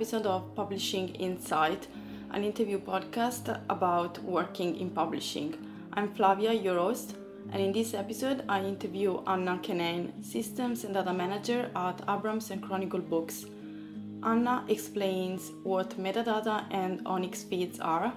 episode 0.00 0.24
of 0.24 0.54
Publishing 0.54 1.10
Insight, 1.16 1.86
an 2.30 2.42
interview 2.42 2.78
podcast 2.78 3.60
about 3.68 4.18
working 4.24 4.80
in 4.80 4.88
publishing. 4.88 5.54
I'm 5.92 6.14
Flavia, 6.14 6.54
your 6.54 6.78
host, 6.78 7.16
and 7.52 7.60
in 7.60 7.70
this 7.70 7.92
episode, 7.92 8.42
I 8.48 8.64
interview 8.64 9.20
Anna 9.26 9.58
Kenane, 9.62 10.24
Systems 10.24 10.84
and 10.84 10.94
Data 10.94 11.12
Manager 11.12 11.70
at 11.76 12.00
Abrams 12.08 12.50
and 12.50 12.62
Chronicle 12.62 13.00
Books. 13.00 13.44
Anna 14.22 14.64
explains 14.68 15.52
what 15.64 15.90
metadata 15.98 16.64
and 16.70 17.04
ONIX 17.04 17.44
feeds 17.50 17.78
are, 17.78 18.10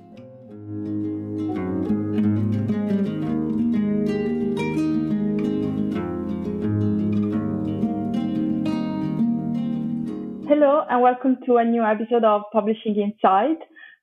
Hello 10.46 10.86
and 10.88 11.02
welcome 11.02 11.38
to 11.44 11.56
a 11.56 11.64
new 11.64 11.82
episode 11.82 12.22
of 12.22 12.42
Publishing 12.52 12.94
Insight. 12.94 13.58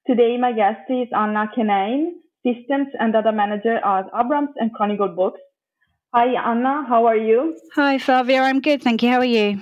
Today 0.05 0.35
my 0.37 0.51
guest 0.51 0.81
is 0.89 1.07
Anna 1.15 1.49
Kenane, 1.57 2.15
Systems 2.45 2.87
and 2.99 3.13
Data 3.13 3.31
Manager 3.31 3.77
at 3.77 4.05
Abrams 4.19 4.49
and 4.57 4.73
Chronicle 4.73 5.07
Books. 5.07 5.39
Hi, 6.13 6.27
Anna. 6.51 6.85
How 6.87 7.05
are 7.05 7.17
you? 7.17 7.57
Hi, 7.75 7.97
Flavia. 7.97 8.41
I'm 8.41 8.61
good. 8.61 8.83
Thank 8.83 9.01
you. 9.01 9.09
How 9.09 9.19
are 9.19 9.25
you? 9.25 9.59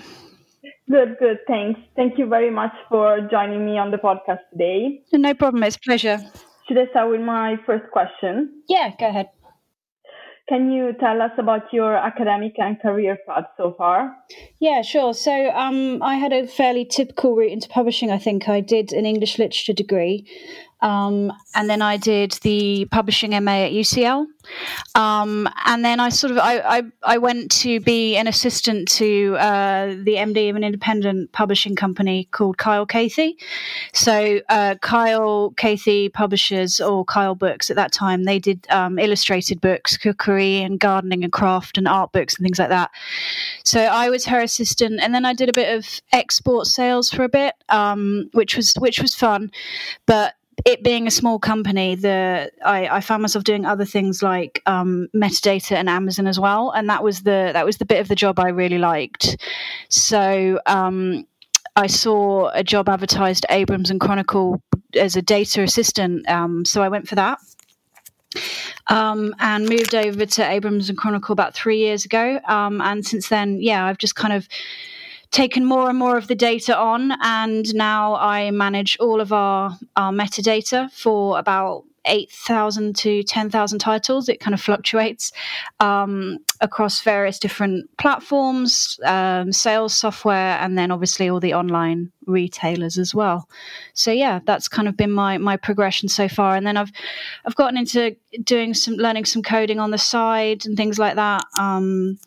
Good, 0.89 1.15
good. 1.19 1.39
Thanks. 1.47 1.79
Thank 1.95 2.17
you 2.17 2.25
very 2.25 2.49
much 2.49 2.73
for 2.89 3.21
joining 3.31 3.65
me 3.65 3.77
on 3.77 3.91
the 3.91 3.97
podcast 3.97 4.39
today. 4.51 5.01
No 5.13 5.33
problem. 5.33 5.63
It's 5.63 5.77
a 5.77 5.79
pleasure. 5.79 6.19
Should 6.67 6.77
I 6.77 6.88
start 6.89 7.09
with 7.09 7.21
my 7.21 7.55
first 7.65 7.89
question? 7.91 8.63
Yeah, 8.67 8.91
go 8.99 9.07
ahead. 9.07 9.29
Can 10.49 10.69
you 10.69 10.91
tell 10.99 11.21
us 11.21 11.31
about 11.38 11.71
your 11.71 11.95
academic 11.95 12.53
and 12.57 12.77
career 12.81 13.17
path 13.25 13.45
so 13.55 13.73
far? 13.77 14.13
Yeah, 14.59 14.81
sure. 14.81 15.13
So 15.13 15.49
um, 15.51 16.03
I 16.03 16.16
had 16.16 16.33
a 16.33 16.45
fairly 16.45 16.83
typical 16.83 17.35
route 17.38 17.51
into 17.51 17.69
publishing. 17.69 18.11
I 18.11 18.17
think 18.17 18.49
I 18.49 18.59
did 18.59 18.91
an 18.91 19.05
English 19.05 19.39
literature 19.39 19.71
degree, 19.71 20.27
um, 20.81 21.31
and 21.53 21.69
then 21.69 21.81
I 21.81 21.97
did 21.97 22.31
the 22.41 22.85
publishing 22.85 23.31
MA 23.44 23.66
at 23.66 23.72
UCL. 23.72 24.25
Um, 24.95 25.47
and 25.66 25.85
then 25.85 26.00
I 26.00 26.09
sort 26.09 26.31
of 26.31 26.39
I, 26.39 26.59
I, 26.59 26.83
I, 27.03 27.17
went 27.19 27.51
to 27.51 27.79
be 27.79 28.17
an 28.17 28.28
assistant 28.28 28.88
to 28.94 29.35
uh, 29.38 29.88
the 29.89 30.16
MD 30.16 30.50
of 30.50 30.56
an 30.56 30.63
independent 30.63 31.31
publishing 31.31 31.75
company 31.75 32.28
called 32.31 32.57
Kyle 32.57 32.85
Cathie. 32.85 33.38
So 33.94 34.41
uh, 34.50 34.75
Kyle 34.81 35.51
Cathie 35.57 36.09
Publishers 36.09 36.81
or 36.81 37.06
Kyle 37.06 37.35
Books 37.35 37.69
at 37.69 37.75
that 37.75 37.91
time 37.91 38.23
they 38.23 38.39
did 38.39 38.66
um, 38.72 38.97
illustrated 38.97 39.61
books, 39.61 39.97
cookery 39.97 40.57
and 40.57 40.79
gardening 40.79 41.23
and 41.23 41.31
craft 41.31 41.77
and 41.77 41.88
art 41.88 42.11
books 42.11 42.35
and 42.35 42.44
things 42.44 42.59
like 42.59 42.69
that. 42.69 42.91
So 43.63 43.81
I 43.81 44.09
was 44.09 44.25
her 44.25 44.41
assistant, 44.41 45.00
and 45.01 45.13
then 45.13 45.25
I 45.25 45.33
did 45.33 45.50
a 45.50 45.53
bit 45.53 45.77
of 45.77 46.01
export 46.11 46.66
sales 46.67 47.09
for 47.09 47.23
a 47.23 47.29
bit, 47.29 47.53
um, 47.69 48.29
which 48.33 48.57
was 48.57 48.73
which 48.79 49.00
was 49.00 49.13
fun, 49.13 49.51
but 50.06 50.33
it 50.66 50.83
being 50.83 51.07
a 51.07 51.11
small 51.11 51.39
company, 51.39 51.95
the 51.95 52.51
I, 52.63 52.88
I 52.88 53.01
found 53.01 53.22
myself 53.22 53.44
doing 53.44 53.66
other 53.66 53.85
things 53.85 54.22
like 54.22 54.61
um, 54.66 55.07
metadata 55.16 55.73
and 55.73 55.89
Amazon 55.89 56.27
as 56.27 56.39
well, 56.39 56.72
and 56.72 56.89
that 56.89 57.03
was 57.03 57.22
the 57.22 57.51
that 57.53 57.66
was 57.66 57.77
the 57.77 57.85
bit 57.85 57.99
of 57.99 58.07
the 58.07 58.16
job 58.16 58.39
I 58.39 58.49
really 58.49 58.77
liked. 58.77 59.38
So 59.89 60.59
um, 60.66 61.25
I 61.75 61.88
saw 61.88 62.50
a 62.53 62.63
job 62.63 62.89
advertised 62.89 63.45
Abrams 63.50 63.89
and 63.89 64.00
Chronicle 64.00 64.61
as 64.95 65.16
a 65.16 65.21
data 65.21 65.63
assistant, 65.63 66.27
um, 66.29 66.66
so 66.66 66.81
I 66.81 66.89
went 66.89 67.07
for 67.07 67.16
that. 67.16 67.39
Um, 68.88 69.35
and 69.39 69.67
moved 69.67 69.94
over 69.94 70.25
to 70.25 70.50
Abrams 70.50 70.89
and 70.89 70.97
Chronicle 70.97 71.33
about 71.33 71.53
three 71.53 71.79
years 71.79 72.05
ago. 72.05 72.39
Um, 72.47 72.79
and 72.81 73.05
since 73.05 73.27
then, 73.27 73.61
yeah, 73.61 73.85
I've 73.85 73.97
just 73.97 74.16
kind 74.16 74.33
of 74.33 74.47
taken 75.31 75.66
more 75.66 75.90
and 75.90 75.97
more 75.97 76.18
of 76.18 76.28
the 76.28 76.36
data 76.36 76.78
on, 76.78 77.14
and 77.22 77.74
now 77.74 78.16
I 78.16 78.52
manage 78.52 78.97
all 79.00 79.22
of 79.22 79.31
our, 79.31 79.78
our 79.96 80.12
metadata 80.12 80.92
for 80.92 81.40
about 81.40 81.86
8,000 82.06 82.96
to 82.97 83.24
10,000 83.24 83.80
titles. 83.80 84.28
It 84.28 84.40
kind 84.40 84.53
of 84.53 84.62
fluctuates 84.62 85.31
um, 85.80 86.40
across 86.59 87.02
various 87.02 87.40
different 87.40 87.90
platforms, 87.97 89.00
um, 89.06 89.52
sales 89.52 89.94
software, 89.94 90.58
and 90.59 90.78
then 90.78 90.92
obviously 90.92 91.30
all 91.30 91.40
the 91.40 91.53
online 91.53 92.12
retailers 92.25 92.98
as 92.98 93.13
well. 93.13 93.48
So 93.94 94.12
yeah, 94.12 94.40
that's 94.46 94.68
kind 94.68 94.88
of 94.88 94.98
been 94.98 95.12
my 95.12 95.38
my 95.38 95.58
progression 95.58 96.09
so 96.09 96.28
far. 96.28 96.56
And 96.56 96.66
then 96.66 96.78
I've 96.78 96.92
I've 97.46 97.56
gotten 97.56 97.78
into 97.78 98.16
doing 98.44 98.74
some 98.74 98.96
learning 98.96 99.25
some 99.25 99.44
coding 99.44 99.80
on 99.80 99.92
the 99.92 99.98
side 99.98 100.66
and 100.66 100.75
things 100.75 100.98
like 100.98 101.16
that. 101.16 101.44
Um, 101.59 102.18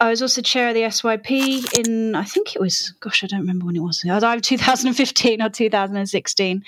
I 0.00 0.10
was 0.10 0.22
also 0.22 0.42
chair 0.42 0.68
of 0.68 0.74
the 0.74 0.82
SYP 0.82 1.76
in, 1.78 2.14
I 2.14 2.22
think 2.22 2.54
it 2.54 2.60
was, 2.60 2.94
gosh, 3.00 3.24
I 3.24 3.26
don't 3.26 3.40
remember 3.40 3.66
when 3.66 3.74
it 3.74 3.80
was. 3.80 4.04
It 4.04 4.10
was 4.10 4.22
either 4.22 4.40
2015 4.40 5.42
or 5.42 5.48
2016. 5.48 6.64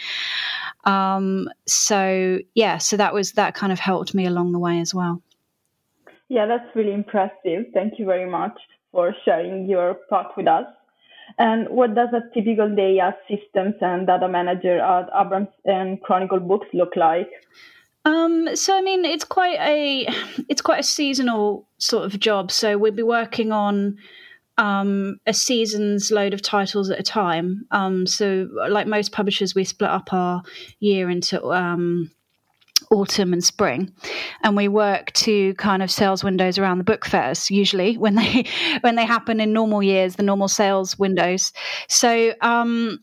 Um, 0.84 1.48
so 1.66 2.38
yeah, 2.54 2.78
so 2.78 2.96
that 2.96 3.14
was 3.14 3.32
that 3.32 3.54
kind 3.54 3.72
of 3.72 3.78
helped 3.78 4.14
me 4.14 4.26
along 4.26 4.52
the 4.52 4.58
way 4.58 4.80
as 4.80 4.94
well. 4.94 5.22
Yeah, 6.28 6.46
that's 6.46 6.74
really 6.74 6.92
impressive. 6.92 7.66
Thank 7.74 7.98
you 7.98 8.06
very 8.06 8.28
much 8.28 8.58
for 8.92 9.14
sharing 9.24 9.68
your 9.68 9.94
part 10.08 10.28
with 10.36 10.48
us. 10.48 10.64
And 11.38 11.68
what 11.68 11.94
does 11.94 12.08
a 12.12 12.22
typical 12.34 12.74
day 12.74 12.98
as 12.98 13.14
systems 13.28 13.74
and 13.80 14.06
data 14.06 14.28
manager 14.28 14.80
at 14.80 15.08
Abrams 15.14 15.48
and 15.64 16.00
Chronicle 16.02 16.40
Books 16.40 16.66
look 16.72 16.96
like? 16.96 17.30
Um, 18.04 18.56
so 18.56 18.76
I 18.76 18.80
mean, 18.80 19.04
it's 19.04 19.24
quite 19.24 19.58
a 19.60 20.06
it's 20.48 20.62
quite 20.62 20.80
a 20.80 20.84
seasonal 20.84 21.66
sort 21.78 22.04
of 22.04 22.18
job. 22.18 22.50
So 22.50 22.78
we'll 22.78 22.92
be 22.92 23.02
working 23.02 23.52
on 23.52 23.98
um, 24.58 25.18
a 25.26 25.32
season's 25.32 26.10
load 26.10 26.34
of 26.34 26.42
titles 26.42 26.90
at 26.90 27.00
a 27.00 27.02
time. 27.02 27.66
Um, 27.70 28.06
so 28.06 28.48
like 28.68 28.86
most 28.86 29.12
publishers, 29.12 29.54
we 29.54 29.64
split 29.64 29.90
up 29.90 30.12
our 30.12 30.42
year 30.80 31.08
into 31.08 31.42
um, 31.50 32.10
autumn 32.90 33.32
and 33.32 33.44
spring 33.44 33.92
and 34.42 34.56
we 34.56 34.66
work 34.66 35.12
to 35.12 35.54
kind 35.54 35.82
of 35.82 35.90
sales 35.90 36.24
windows 36.24 36.58
around 36.58 36.78
the 36.78 36.84
book 36.84 37.04
fairs 37.04 37.50
usually 37.50 37.96
when 37.96 38.16
they 38.16 38.44
when 38.80 38.96
they 38.96 39.04
happen 39.04 39.40
in 39.40 39.52
normal 39.52 39.82
years 39.82 40.16
the 40.16 40.22
normal 40.22 40.48
sales 40.48 40.98
windows 40.98 41.52
so 41.88 42.32
um 42.40 42.98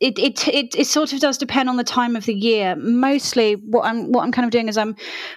it, 0.00 0.18
it, 0.18 0.48
it 0.48 0.74
it 0.74 0.86
sort 0.86 1.12
of 1.12 1.20
does 1.20 1.36
depend 1.36 1.68
on 1.68 1.76
the 1.76 1.84
time 1.84 2.16
of 2.16 2.24
the 2.24 2.34
year. 2.34 2.74
Mostly, 2.76 3.56
what 3.56 3.84
I'm 3.84 4.10
what 4.10 4.22
I'm 4.24 4.32
kind 4.32 4.46
of 4.46 4.50
doing 4.50 4.68
is 4.68 4.78
I'm 4.78 4.96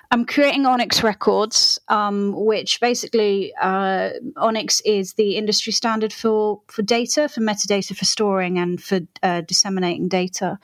I'm 0.09 0.25
creating 0.25 0.63
ONIX 0.63 1.03
records, 1.03 1.77
um, 1.89 2.33
which 2.33 2.79
basically 2.79 3.53
uh, 3.61 4.11
ONIX 4.37 4.81
is 4.85 5.13
the 5.13 5.35
industry 5.35 5.73
standard 5.73 6.13
for 6.13 6.61
for 6.67 6.81
data, 6.81 7.27
for 7.27 7.41
metadata, 7.41 7.95
for 7.95 8.05
storing 8.05 8.57
and 8.57 8.81
for 8.81 9.01
uh, 9.21 9.41
disseminating 9.41 10.07
data. 10.07 10.57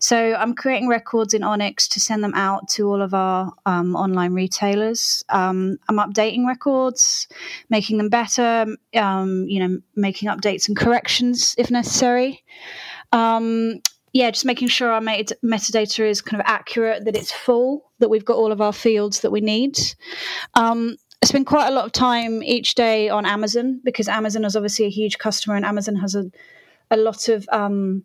So 0.00 0.34
I'm 0.34 0.54
creating 0.54 0.88
records 0.88 1.34
in 1.34 1.42
ONIX 1.42 1.86
to 1.88 2.00
send 2.00 2.24
them 2.24 2.34
out 2.34 2.68
to 2.70 2.88
all 2.88 3.02
of 3.02 3.12
our 3.12 3.52
um, 3.66 3.94
online 3.94 4.32
retailers. 4.32 5.22
Um, 5.28 5.78
I'm 5.90 5.98
updating 5.98 6.46
records, 6.46 7.28
making 7.68 7.98
them 7.98 8.08
better. 8.08 8.66
Um, 8.96 9.44
you 9.48 9.60
know, 9.60 9.80
making 9.96 10.30
updates 10.30 10.66
and 10.66 10.76
corrections 10.76 11.54
if 11.58 11.70
necessary. 11.70 12.42
Um, 13.14 13.80
yeah, 14.12 14.30
just 14.30 14.44
making 14.44 14.68
sure 14.68 14.90
our 14.90 15.00
met- 15.00 15.32
metadata 15.42 16.08
is 16.08 16.20
kind 16.20 16.40
of 16.40 16.46
accurate, 16.46 17.04
that 17.04 17.16
it's 17.16 17.32
full, 17.32 17.90
that 17.98 18.10
we've 18.10 18.24
got 18.24 18.36
all 18.36 18.52
of 18.52 18.60
our 18.60 18.72
fields 18.72 19.20
that 19.20 19.32
we 19.32 19.40
need. 19.40 19.78
Um, 20.54 20.96
I 21.22 21.26
spend 21.26 21.46
quite 21.46 21.68
a 21.68 21.74
lot 21.74 21.86
of 21.86 21.92
time 21.92 22.42
each 22.42 22.74
day 22.74 23.08
on 23.08 23.24
Amazon 23.24 23.80
because 23.82 24.08
Amazon 24.08 24.44
is 24.44 24.56
obviously 24.56 24.84
a 24.84 24.90
huge 24.90 25.18
customer, 25.18 25.56
and 25.56 25.64
Amazon 25.64 25.96
has 25.96 26.14
a 26.14 26.30
a 26.90 26.96
lot 26.96 27.28
of 27.28 27.48
um, 27.50 28.04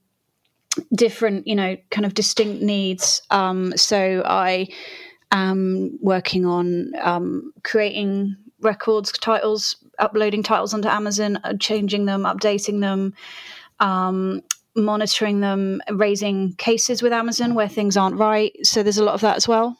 different, 0.94 1.48
you 1.48 1.56
know, 1.56 1.76
kind 1.92 2.06
of 2.06 2.14
distinct 2.14 2.62
needs. 2.62 3.22
Um, 3.30 3.76
so 3.78 4.24
I 4.26 4.70
am 5.32 5.98
working 6.02 6.46
on 6.46 6.94
um, 7.02 7.54
creating 7.64 8.36
records, 8.62 9.12
titles, 9.12 9.76
uploading 10.00 10.44
titles 10.44 10.74
onto 10.74 10.88
Amazon, 10.88 11.40
uh, 11.44 11.54
changing 11.60 12.06
them, 12.06 12.24
updating 12.24 12.82
them, 12.82 13.14
um, 13.80 14.42
monitoring 14.80 15.40
them, 15.42 15.82
raising 15.90 16.54
cases 16.54 17.02
with 17.02 17.14
Amazon 17.14 17.56
where 17.56 17.68
things 17.68 17.98
aren't 17.98 18.18
right. 18.18 18.56
So 18.64 18.84
there's 18.84 18.98
a 18.98 19.04
lot 19.04 19.16
of 19.16 19.22
that 19.22 19.38
as 19.38 19.48
well. 19.48 19.78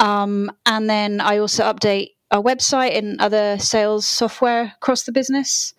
Um, 0.00 0.50
and 0.66 0.88
then 0.88 1.20
I 1.20 1.38
also 1.38 1.64
update 1.64 2.10
our 2.30 2.42
website 2.42 2.96
and 2.96 3.20
other 3.20 3.58
sales 3.58 4.06
software 4.06 4.72
across 4.76 5.04
the 5.04 5.12
business. 5.12 5.74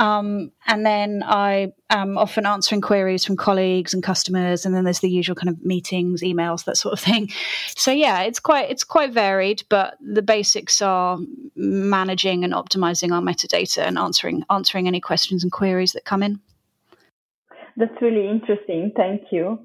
Um, 0.00 0.50
and 0.66 0.86
then 0.86 1.22
I 1.26 1.72
am 1.90 2.16
often 2.16 2.46
answering 2.46 2.80
queries 2.80 3.22
from 3.22 3.36
colleagues 3.36 3.92
and 3.92 4.02
customers, 4.02 4.64
and 4.64 4.74
then 4.74 4.84
there's 4.84 5.00
the 5.00 5.10
usual 5.10 5.36
kind 5.36 5.50
of 5.50 5.62
meetings, 5.62 6.22
emails, 6.22 6.64
that 6.64 6.78
sort 6.78 6.94
of 6.94 7.00
thing. 7.00 7.30
So 7.76 7.92
yeah, 7.92 8.22
it's 8.22 8.40
quite 8.40 8.70
it's 8.70 8.84
quite 8.84 9.12
varied, 9.12 9.62
but 9.70 9.96
the 10.00 10.22
basics 10.22 10.82
are 10.82 11.18
managing 11.54 12.44
and 12.44 12.52
optimizing 12.52 13.12
our 13.12 13.22
metadata 13.22 13.78
and 13.78 13.98
answering 13.98 14.44
answering 14.50 14.86
any 14.86 15.00
questions 15.00 15.42
and 15.42 15.52
queries 15.52 15.92
that 15.92 16.04
come 16.04 16.22
in. 16.22 16.40
That's 17.76 18.00
really 18.00 18.28
interesting. 18.28 18.92
Thank 18.96 19.22
you. 19.30 19.58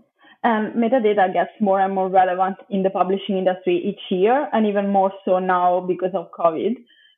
Um, 0.44 0.74
metadata 0.78 1.34
gets 1.34 1.52
more 1.60 1.80
and 1.80 1.94
more 1.94 2.10
relevant 2.10 2.58
in 2.70 2.84
the 2.84 2.92
publishing 2.92 3.38
industry 3.38 3.78
each 3.84 4.12
year, 4.12 4.48
and 4.54 4.68
even 4.68 4.90
more 4.90 5.12
so 5.26 5.40
now 5.40 5.84
because 5.88 6.12
of 6.14 6.28
COVID 6.38 6.76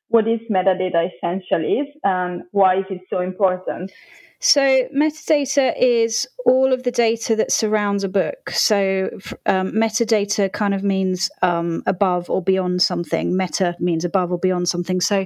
what 0.09 0.27
is 0.27 0.39
metadata 0.49 1.09
essentially 1.15 1.93
and 2.03 2.43
why 2.51 2.79
is 2.79 2.85
it 2.89 3.01
so 3.09 3.19
important? 3.19 3.91
So, 4.39 4.61
metadata 4.95 5.73
is 5.79 6.27
all 6.45 6.71
of 6.71 6.83
the 6.83 6.91
data 6.91 7.35
that 7.35 7.51
surrounds 7.51 8.03
a 8.03 8.09
book. 8.09 8.51
So, 8.51 9.09
um, 9.47 9.71
metadata 9.71 10.53
kind 10.53 10.75
of 10.75 10.83
means 10.83 11.31
um, 11.41 11.81
above 11.87 12.29
or 12.29 12.43
beyond 12.43 12.83
something. 12.83 13.35
Meta 13.35 13.75
means 13.79 14.05
above 14.05 14.31
or 14.31 14.37
beyond 14.37 14.69
something. 14.69 15.01
So, 15.01 15.25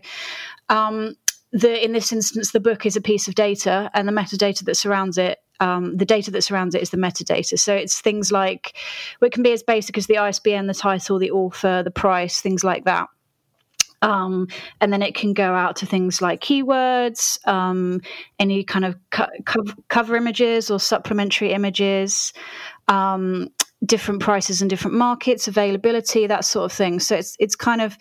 um, 0.69 1.15
the 1.51 1.83
in 1.83 1.91
this 1.91 2.13
instance, 2.13 2.53
the 2.53 2.61
book 2.61 2.85
is 2.85 2.95
a 2.95 3.01
piece 3.01 3.27
of 3.27 3.35
data, 3.35 3.91
and 3.93 4.07
the 4.07 4.13
metadata 4.13 4.63
that 4.63 4.77
surrounds 4.77 5.17
it 5.17 5.39
um, 5.61 5.95
the 5.95 6.05
data 6.05 6.31
that 6.31 6.41
surrounds 6.41 6.75
it 6.75 6.81
is 6.81 6.89
the 6.89 6.97
metadata. 6.97 7.57
So 7.57 7.73
it's 7.73 8.01
things 8.01 8.31
like, 8.31 8.75
well, 9.21 9.27
it 9.27 9.33
can 9.33 9.43
be 9.43 9.53
as 9.53 9.63
basic 9.63 9.97
as 9.97 10.07
the 10.07 10.17
ISBN, 10.17 10.67
the 10.67 10.73
title, 10.73 11.19
the 11.19 11.31
author, 11.31 11.83
the 11.83 11.91
price, 11.91 12.41
things 12.41 12.63
like 12.63 12.83
that. 12.85 13.07
Um, 14.01 14.47
and 14.81 14.91
then 14.91 15.03
it 15.03 15.13
can 15.13 15.33
go 15.33 15.53
out 15.53 15.75
to 15.77 15.85
things 15.85 16.23
like 16.23 16.41
keywords, 16.41 17.37
um, 17.47 18.01
any 18.39 18.63
kind 18.63 18.83
of 18.83 18.97
co- 19.11 19.27
co- 19.45 19.63
cover 19.89 20.15
images 20.15 20.71
or 20.71 20.79
supplementary 20.79 21.53
images, 21.53 22.33
um, 22.87 23.49
different 23.85 24.19
prices 24.19 24.63
in 24.63 24.67
different 24.67 24.97
markets, 24.97 25.47
availability, 25.47 26.25
that 26.25 26.45
sort 26.45 26.65
of 26.65 26.75
thing. 26.75 26.99
So 26.99 27.15
it's 27.15 27.35
it's 27.39 27.55
kind 27.55 27.79
of 27.79 27.95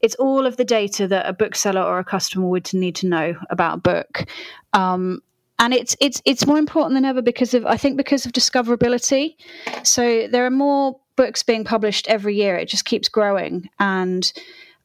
it's 0.00 0.16
all 0.16 0.46
of 0.46 0.56
the 0.56 0.64
data 0.64 1.06
that 1.06 1.28
a 1.28 1.32
bookseller 1.32 1.82
or 1.82 2.00
a 2.00 2.04
customer 2.04 2.48
would 2.48 2.74
need 2.74 2.96
to 2.96 3.06
know 3.06 3.36
about 3.48 3.74
a 3.74 3.80
book. 3.80 4.24
Um, 4.72 5.20
and 5.58 5.72
it's 5.72 5.96
it's 6.00 6.20
it's 6.24 6.46
more 6.46 6.58
important 6.58 6.94
than 6.94 7.04
ever 7.04 7.22
because 7.22 7.54
of 7.54 7.64
I 7.66 7.76
think 7.76 7.96
because 7.96 8.26
of 8.26 8.32
discoverability. 8.32 9.36
So 9.82 10.28
there 10.28 10.44
are 10.44 10.50
more 10.50 11.00
books 11.16 11.42
being 11.42 11.64
published 11.64 12.06
every 12.08 12.36
year. 12.36 12.56
It 12.56 12.68
just 12.68 12.84
keeps 12.84 13.08
growing 13.08 13.68
and 13.78 14.30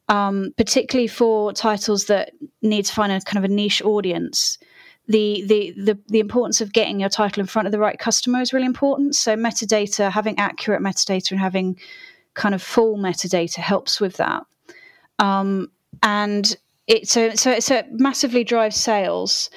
um, 0.08 0.52
particularly 0.56 1.08
for 1.08 1.52
titles 1.52 2.06
that 2.06 2.32
need 2.60 2.84
to 2.86 2.92
find 2.92 3.12
a 3.12 3.20
kind 3.20 3.44
of 3.44 3.50
a 3.50 3.54
niche 3.54 3.82
audience. 3.82 4.58
The, 5.08 5.44
the 5.46 5.74
the 5.76 5.98
the 6.08 6.20
importance 6.20 6.60
of 6.60 6.72
getting 6.72 7.00
your 7.00 7.08
title 7.08 7.40
in 7.40 7.46
front 7.46 7.66
of 7.66 7.72
the 7.72 7.78
right 7.78 7.98
customer 7.98 8.40
is 8.40 8.52
really 8.52 8.66
important. 8.66 9.14
So 9.14 9.36
metadata, 9.36 10.10
having 10.10 10.38
accurate 10.38 10.80
metadata 10.80 11.32
and 11.32 11.40
having 11.40 11.78
kind 12.34 12.54
of 12.54 12.62
full 12.62 12.96
metadata 12.96 13.56
helps 13.56 14.00
with 14.00 14.16
that. 14.18 14.44
Um, 15.18 15.70
and 16.02 16.56
it 16.86 17.08
so 17.08 17.34
so 17.34 17.58
so 17.58 17.76
it 17.76 17.86
massively 17.90 18.44
drives 18.44 18.76
sales. 18.76 19.50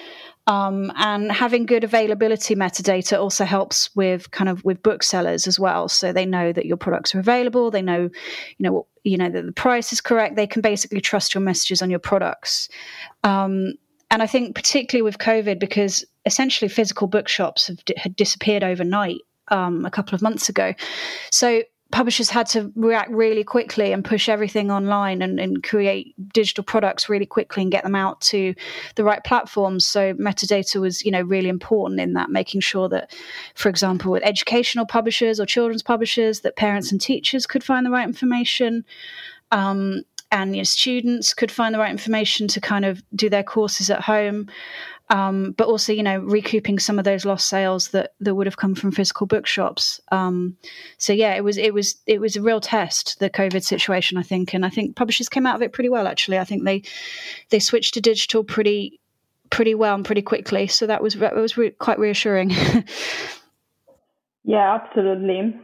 Um, 0.48 0.92
and 0.96 1.32
having 1.32 1.66
good 1.66 1.84
availability 1.84 2.56
metadata 2.56 3.20
also 3.20 3.46
helps 3.46 3.90
with 3.96 4.30
kind 4.32 4.50
of 4.50 4.64
with 4.64 4.84
booksellers 4.84 5.48
as 5.48 5.60
well. 5.60 5.90
So 5.90 6.14
they 6.14 6.26
know 6.26 6.52
that 6.52 6.66
your 6.66 6.78
products 6.78 7.16
are 7.16 7.20
available. 7.20 7.72
They 7.72 7.82
know 7.82 8.10
you 8.58 8.64
know 8.64 8.86
you 9.04 9.18
know 9.18 9.30
that 9.30 9.46
the 9.46 9.52
price 9.52 9.92
is 9.92 10.02
correct. 10.02 10.36
They 10.36 10.48
can 10.48 10.62
basically 10.62 11.02
trust 11.02 11.34
your 11.34 11.42
messages 11.42 11.82
on 11.82 11.90
your 11.90 12.00
products. 12.00 12.70
Um, 13.24 13.74
and 14.12 14.22
i 14.22 14.28
think 14.28 14.54
particularly 14.54 15.02
with 15.02 15.18
covid 15.18 15.60
because 15.60 16.06
essentially 16.28 16.70
physical 16.70 17.08
bookshops 17.08 17.68
have 17.68 17.80
had 17.98 18.16
disappeared 18.16 18.64
overnight 18.64 19.18
um, 19.50 19.86
a 19.86 19.92
couple 19.92 20.16
of 20.16 20.22
months 20.22 20.50
ago. 20.50 20.74
So 21.32 21.64
publishers 21.96 22.30
had 22.30 22.46
to 22.46 22.74
react 22.76 23.10
really 23.10 23.46
quickly 23.46 23.94
and 23.94 24.04
push 24.04 24.28
everything 24.28 24.70
online 24.70 25.22
and, 25.22 25.40
and, 25.40 25.64
create 25.64 26.14
digital 26.34 26.62
products 26.62 27.08
really 27.08 27.26
quickly 27.26 27.64
and 27.64 27.72
get 27.72 27.86
them 27.86 27.96
out 27.96 28.20
to 28.20 28.54
the 28.96 29.04
right 29.06 29.24
platforms. 29.24 29.86
So 29.86 30.14
metadata 30.16 30.82
was, 30.82 31.06
you 31.06 31.12
know, 31.12 31.22
really 31.22 31.48
important 31.48 32.02
in 32.02 32.12
that, 32.12 32.30
making 32.30 32.60
sure 32.60 32.90
that, 32.90 33.16
for 33.54 33.70
example, 33.70 34.12
with 34.12 34.24
educational 34.24 34.86
publishers 34.86 35.40
or 35.40 35.46
children's 35.46 35.84
publishers, 35.84 36.42
that 36.42 36.58
parents 36.58 36.92
and 36.92 37.00
teachers 37.00 37.48
could 37.48 37.64
find 37.64 37.86
the 37.86 37.92
right 37.92 38.06
information. 38.06 38.84
Um, 39.54 40.04
and 40.34 40.54
you 40.54 40.60
know, 40.60 40.66
students 40.66 41.34
could 41.34 41.50
find 41.50 41.74
the 41.74 41.80
right 41.80 41.92
information 41.92 42.50
to 42.50 42.60
kind 42.60 42.84
of 42.84 43.02
do 43.16 43.30
their 43.30 43.44
courses 43.44 43.90
at 43.90 44.02
home 44.02 44.50
um, 45.10 45.54
but 45.58 45.68
also 45.68 45.94
you 45.94 46.04
know 46.04 46.20
recouping 46.20 46.80
some 46.80 46.98
of 46.98 47.06
those 47.06 47.26
lost 47.26 47.48
sales 47.48 47.90
that 47.90 48.14
that 48.20 48.36
would 48.36 48.48
have 48.48 48.58
come 48.58 48.76
from 48.76 48.92
physical 48.92 49.28
bookshops. 49.28 50.00
Um, 50.12 50.58
so 50.98 51.14
yeah, 51.14 51.36
it 51.36 51.44
was 51.44 51.58
it 51.58 51.74
was 51.74 51.96
it 52.08 52.20
was 52.20 52.36
a 52.36 52.42
real 52.42 52.60
test 52.60 53.20
the 53.20 53.30
COVID 53.30 53.64
situation, 53.64 54.18
I 54.18 54.24
think, 54.24 54.54
and 54.54 54.66
I 54.66 54.70
think 54.70 54.96
publishers 54.96 55.30
came 55.30 55.46
out 55.46 55.56
of 55.56 55.62
it 55.62 55.74
pretty 55.74 55.90
well. 55.90 56.08
Actually, 56.08 56.40
I 56.40 56.44
think 56.44 56.64
they 56.64 56.84
they 57.50 57.60
switched 57.60 57.94
to 57.96 58.02
digital 58.02 58.44
pretty 58.44 59.00
pretty 59.50 59.76
well 59.76 59.96
and 59.96 60.06
pretty 60.06 60.22
quickly. 60.22 60.68
So 60.68 60.88
that 60.88 61.04
was 61.04 61.14
that 61.16 61.36
was 61.36 61.58
re- 61.58 61.72
quite 61.72 62.00
reassuring. 62.00 62.50
yeah, 64.44 64.80
absolutely. 64.82 65.60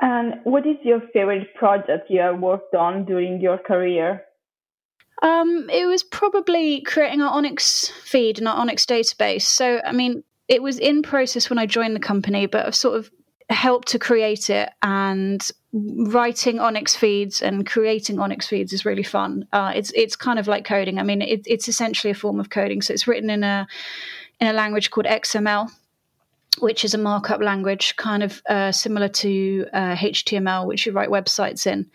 And 0.00 0.34
what 0.44 0.66
is 0.66 0.76
your 0.82 1.00
favorite 1.12 1.54
project 1.54 2.10
you 2.10 2.20
have 2.20 2.40
worked 2.40 2.74
on 2.74 3.04
during 3.04 3.40
your 3.40 3.58
career? 3.58 4.22
Um, 5.22 5.68
it 5.70 5.86
was 5.86 6.02
probably 6.02 6.80
creating 6.80 7.20
our 7.20 7.32
ONIX 7.40 7.90
feed 7.90 8.38
and 8.38 8.48
our 8.48 8.64
ONIX 8.64 8.86
database. 8.86 9.42
So, 9.42 9.80
I 9.84 9.92
mean, 9.92 10.24
it 10.48 10.62
was 10.62 10.78
in 10.78 11.02
process 11.02 11.50
when 11.50 11.58
I 11.58 11.66
joined 11.66 11.94
the 11.94 12.00
company, 12.00 12.46
but 12.46 12.66
I've 12.66 12.74
sort 12.74 12.98
of 12.98 13.10
helped 13.50 13.88
to 13.88 13.98
create 13.98 14.48
it 14.48 14.70
and 14.82 15.46
writing 15.72 16.56
ONIX 16.56 16.96
feeds 16.96 17.42
and 17.42 17.66
creating 17.66 18.16
ONIX 18.16 18.44
feeds 18.44 18.72
is 18.72 18.84
really 18.84 19.02
fun. 19.02 19.46
Uh, 19.52 19.72
it's 19.74 19.92
it's 19.92 20.16
kind 20.16 20.38
of 20.38 20.48
like 20.48 20.64
coding. 20.64 20.98
I 20.98 21.02
mean, 21.02 21.22
it, 21.22 21.42
it's 21.46 21.68
essentially 21.68 22.10
a 22.10 22.14
form 22.14 22.40
of 22.40 22.50
coding. 22.50 22.82
So 22.82 22.94
it's 22.94 23.06
written 23.06 23.30
in 23.30 23.44
a 23.44 23.66
in 24.40 24.48
a 24.48 24.52
language 24.52 24.90
called 24.90 25.06
XML, 25.06 25.70
which 26.58 26.84
is 26.84 26.94
a 26.94 26.98
markup 26.98 27.40
language, 27.40 27.96
kind 27.96 28.22
of 28.22 28.42
uh, 28.48 28.72
similar 28.72 29.08
to 29.08 29.66
uh, 29.72 29.94
HTML, 29.96 30.66
which 30.66 30.86
you 30.86 30.92
write 30.92 31.10
websites 31.10 31.66
in 31.66 31.90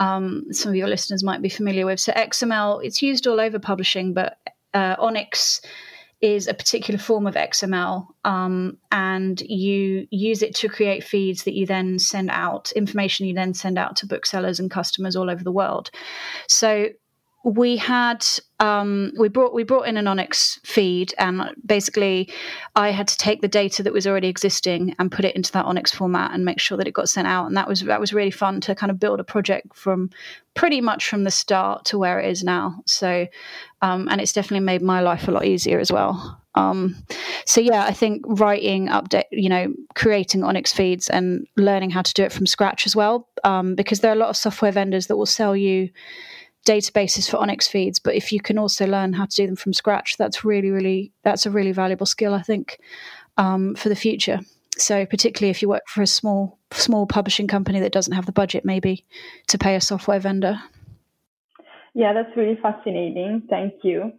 um, 0.00 0.44
some 0.52 0.70
of 0.70 0.76
your 0.76 0.88
listeners 0.88 1.24
might 1.24 1.42
be 1.42 1.48
familiar 1.48 1.86
with. 1.86 2.00
So 2.00 2.12
XML, 2.12 2.84
it's 2.84 3.02
used 3.02 3.26
all 3.26 3.40
over 3.40 3.58
publishing, 3.58 4.14
but 4.14 4.38
uh, 4.74 4.96
ONIX 4.96 5.60
is 6.20 6.48
a 6.48 6.54
particular 6.54 6.98
form 6.98 7.26
of 7.26 7.34
XML, 7.34 8.06
um, 8.24 8.76
and 8.90 9.40
you 9.42 10.06
use 10.10 10.42
it 10.42 10.54
to 10.56 10.68
create 10.68 11.04
feeds 11.04 11.44
that 11.44 11.54
you 11.54 11.64
then 11.64 11.98
send 11.98 12.28
out, 12.30 12.72
information 12.72 13.26
you 13.26 13.34
then 13.34 13.54
send 13.54 13.78
out 13.78 13.94
to 13.96 14.06
booksellers 14.06 14.58
and 14.58 14.70
customers 14.70 15.14
all 15.14 15.30
over 15.30 15.44
the 15.44 15.52
world. 15.52 15.90
So 16.48 16.88
we 17.48 17.78
had 17.78 18.26
um, 18.60 19.12
we 19.18 19.28
brought 19.28 19.54
we 19.54 19.62
brought 19.62 19.86
in 19.86 19.96
an 19.96 20.04
ONIX 20.04 20.60
feed, 20.66 21.14
and 21.18 21.50
basically, 21.64 22.30
I 22.76 22.90
had 22.90 23.08
to 23.08 23.16
take 23.16 23.40
the 23.40 23.48
data 23.48 23.82
that 23.82 23.92
was 23.92 24.06
already 24.06 24.28
existing 24.28 24.94
and 24.98 25.10
put 25.10 25.24
it 25.24 25.34
into 25.34 25.52
that 25.52 25.64
ONIX 25.64 25.94
format 25.94 26.32
and 26.34 26.44
make 26.44 26.60
sure 26.60 26.76
that 26.76 26.86
it 26.86 26.92
got 26.92 27.08
sent 27.08 27.26
out. 27.26 27.46
And 27.46 27.56
that 27.56 27.66
was 27.66 27.80
that 27.80 28.00
was 28.00 28.12
really 28.12 28.30
fun 28.30 28.60
to 28.62 28.74
kind 28.74 28.90
of 28.90 29.00
build 29.00 29.18
a 29.18 29.24
project 29.24 29.74
from 29.74 30.10
pretty 30.54 30.80
much 30.80 31.08
from 31.08 31.24
the 31.24 31.30
start 31.30 31.86
to 31.86 31.98
where 31.98 32.20
it 32.20 32.30
is 32.30 32.44
now. 32.44 32.82
So, 32.84 33.26
um, 33.80 34.08
and 34.10 34.20
it's 34.20 34.32
definitely 34.32 34.66
made 34.66 34.82
my 34.82 35.00
life 35.00 35.26
a 35.26 35.30
lot 35.30 35.46
easier 35.46 35.78
as 35.78 35.90
well. 35.90 36.42
Um, 36.54 36.96
so 37.46 37.60
yeah, 37.60 37.84
I 37.84 37.92
think 37.92 38.24
writing 38.26 38.88
update, 38.88 39.24
you 39.30 39.48
know, 39.48 39.72
creating 39.94 40.42
ONIX 40.42 40.72
feeds 40.74 41.08
and 41.08 41.46
learning 41.56 41.90
how 41.90 42.02
to 42.02 42.12
do 42.12 42.24
it 42.24 42.32
from 42.32 42.46
scratch 42.46 42.84
as 42.84 42.96
well, 42.96 43.28
um, 43.44 43.74
because 43.74 44.00
there 44.00 44.10
are 44.10 44.16
a 44.16 44.18
lot 44.18 44.30
of 44.30 44.36
software 44.36 44.72
vendors 44.72 45.06
that 45.06 45.16
will 45.16 45.26
sell 45.26 45.56
you 45.56 45.88
databases 46.68 47.30
for 47.30 47.38
ONIX 47.38 47.66
feeds, 47.68 47.98
but 47.98 48.14
if 48.14 48.30
you 48.30 48.40
can 48.40 48.58
also 48.58 48.86
learn 48.86 49.14
how 49.14 49.24
to 49.24 49.36
do 49.36 49.46
them 49.46 49.56
from 49.56 49.72
scratch, 49.72 50.16
that's 50.18 50.44
really, 50.44 50.70
really 50.70 51.12
that's 51.22 51.46
a 51.46 51.50
really 51.50 51.72
valuable 51.72 52.06
skill, 52.06 52.34
I 52.34 52.42
think, 52.42 52.78
um, 53.38 53.74
for 53.74 53.88
the 53.88 53.96
future. 53.96 54.40
So 54.76 55.06
particularly 55.06 55.50
if 55.50 55.62
you 55.62 55.68
work 55.68 55.88
for 55.88 56.02
a 56.02 56.06
small 56.06 56.58
small 56.70 57.06
publishing 57.06 57.48
company 57.48 57.80
that 57.80 57.92
doesn't 57.92 58.12
have 58.12 58.26
the 58.26 58.32
budget, 58.32 58.64
maybe 58.64 59.06
to 59.48 59.58
pay 59.58 59.74
a 59.74 59.80
software 59.80 60.20
vendor. 60.20 60.60
Yeah, 61.94 62.12
that's 62.12 62.36
really 62.36 62.58
fascinating. 62.62 63.46
Thank 63.48 63.74
you. 63.82 64.12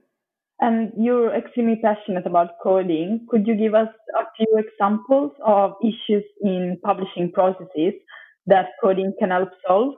And 0.60 0.92
you're 0.98 1.34
extremely 1.34 1.80
passionate 1.82 2.26
about 2.26 2.60
coding. 2.62 3.26
Could 3.30 3.48
you 3.48 3.56
give 3.56 3.74
us 3.74 3.88
a 4.20 4.26
few 4.36 4.52
examples 4.58 5.32
of 5.46 5.76
issues 5.82 6.26
in 6.42 6.78
publishing 6.84 7.32
processes 7.32 7.94
that 8.48 8.66
coding 8.84 9.14
can 9.20 9.30
help 9.30 9.50
solve? 9.66 9.94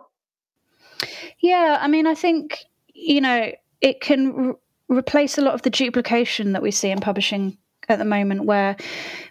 Yeah, 1.42 1.78
I 1.82 1.88
mean, 1.88 2.08
I 2.08 2.16
think 2.16 2.66
you 2.94 3.22
know, 3.22 3.52
it 3.82 4.00
can 4.02 4.34
re- 4.36 4.54
replace 4.90 5.38
a 5.38 5.42
lot 5.42 5.54
of 5.54 5.64
the 5.64 5.70
duplication 5.70 6.54
that 6.54 6.62
we 6.62 6.72
see 6.72 6.90
in 6.90 7.00
publishing 7.00 7.58
at 7.90 7.98
the 8.00 8.06
moment, 8.06 8.46
where 8.46 8.78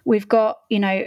we've 0.05 0.29
got, 0.29 0.59
you 0.69 0.81
know, 0.81 1.07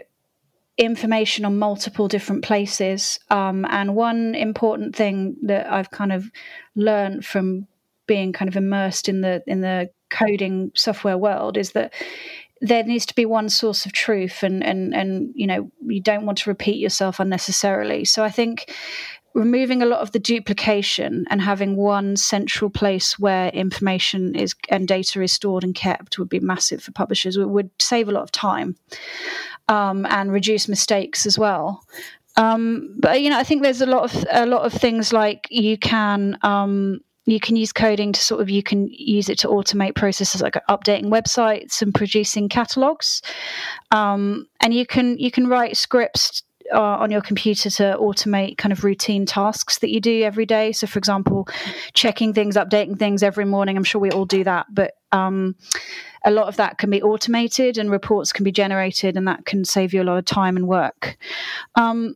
information 0.77 1.45
on 1.45 1.59
multiple 1.59 2.07
different 2.07 2.43
places. 2.43 3.19
Um, 3.29 3.65
and 3.69 3.95
one 3.95 4.33
important 4.33 4.95
thing 4.95 5.35
that 5.43 5.71
I've 5.71 5.91
kind 5.91 6.11
of 6.11 6.31
learned 6.75 7.25
from 7.25 7.67
being 8.07 8.33
kind 8.33 8.49
of 8.49 8.55
immersed 8.55 9.07
in 9.07 9.21
the 9.21 9.43
in 9.47 9.61
the 9.61 9.89
coding 10.09 10.71
software 10.75 11.17
world 11.17 11.57
is 11.57 11.71
that 11.71 11.93
there 12.61 12.83
needs 12.83 13.05
to 13.05 13.15
be 13.15 13.25
one 13.25 13.49
source 13.49 13.85
of 13.85 13.91
truth 13.91 14.43
and 14.43 14.63
and 14.63 14.93
and 14.93 15.31
you 15.35 15.47
know 15.47 15.71
you 15.85 16.01
don't 16.01 16.25
want 16.25 16.37
to 16.37 16.49
repeat 16.49 16.77
yourself 16.77 17.19
unnecessarily 17.19 18.05
so 18.05 18.23
i 18.23 18.29
think 18.29 18.73
removing 19.33 19.81
a 19.81 19.85
lot 19.85 20.01
of 20.01 20.11
the 20.11 20.19
duplication 20.19 21.25
and 21.29 21.41
having 21.41 21.75
one 21.75 22.15
central 22.15 22.69
place 22.69 23.17
where 23.17 23.49
information 23.49 24.35
is 24.35 24.55
and 24.69 24.87
data 24.87 25.21
is 25.21 25.33
stored 25.33 25.63
and 25.63 25.75
kept 25.75 26.19
would 26.19 26.29
be 26.29 26.39
massive 26.39 26.83
for 26.83 26.91
publishers. 26.91 27.35
It 27.37 27.49
would 27.49 27.69
save 27.79 28.09
a 28.09 28.11
lot 28.11 28.23
of 28.23 28.31
time 28.31 28.75
um, 29.67 30.05
and 30.07 30.31
reduce 30.31 30.67
mistakes 30.67 31.25
as 31.25 31.37
well. 31.37 31.83
Um, 32.35 32.95
but 32.97 33.21
you 33.21 33.29
know 33.29 33.37
i 33.37 33.43
think 33.43 33.61
there's 33.61 33.81
a 33.81 33.85
lot 33.85 34.05
of 34.05 34.25
a 34.31 34.47
lot 34.47 34.65
of 34.65 34.73
things 34.73 35.13
like 35.13 35.47
you 35.51 35.77
can 35.77 36.35
um, 36.41 36.99
you 37.25 37.39
can 37.39 37.55
use 37.55 37.71
coding 37.71 38.11
to 38.11 38.19
sort 38.19 38.41
of 38.41 38.49
you 38.49 38.61
can 38.61 38.87
use 38.89 39.29
it 39.29 39.39
to 39.39 39.47
automate 39.47 39.95
processes 39.95 40.41
like 40.41 40.57
updating 40.69 41.05
websites 41.05 41.81
and 41.81 41.93
producing 41.93 42.49
catalogs. 42.49 43.21
Um, 43.91 44.47
and 44.61 44.73
you 44.73 44.85
can 44.85 45.17
you 45.17 45.31
can 45.31 45.47
write 45.47 45.77
scripts 45.77 46.43
uh, 46.71 46.79
on 46.79 47.11
your 47.11 47.21
computer 47.21 47.69
to 47.69 47.97
automate 47.99 48.57
kind 48.57 48.71
of 48.71 48.83
routine 48.83 49.25
tasks 49.25 49.79
that 49.79 49.89
you 49.89 49.99
do 49.99 50.23
every 50.23 50.45
day. 50.45 50.71
So 50.71 50.87
for 50.87 50.99
example 50.99 51.47
checking 51.93 52.33
things 52.33 52.55
updating 52.55 52.97
things 52.97 53.23
every 53.23 53.45
morning. 53.45 53.77
I'm 53.77 53.83
sure 53.83 54.01
we 54.01 54.11
all 54.11 54.25
do 54.25 54.43
that 54.43 54.67
but 54.71 54.93
um, 55.11 55.55
a 56.25 56.31
lot 56.31 56.47
of 56.47 56.55
that 56.57 56.77
can 56.77 56.89
be 56.89 57.01
automated 57.01 57.77
and 57.77 57.91
reports 57.91 58.31
can 58.31 58.43
be 58.43 58.51
generated 58.51 59.17
and 59.17 59.27
that 59.27 59.45
can 59.45 59.65
save 59.65 59.93
you 59.93 60.01
a 60.01 60.05
lot 60.05 60.17
of 60.17 60.25
time 60.25 60.57
and 60.57 60.67
work. 60.67 61.17
Um, 61.75 62.15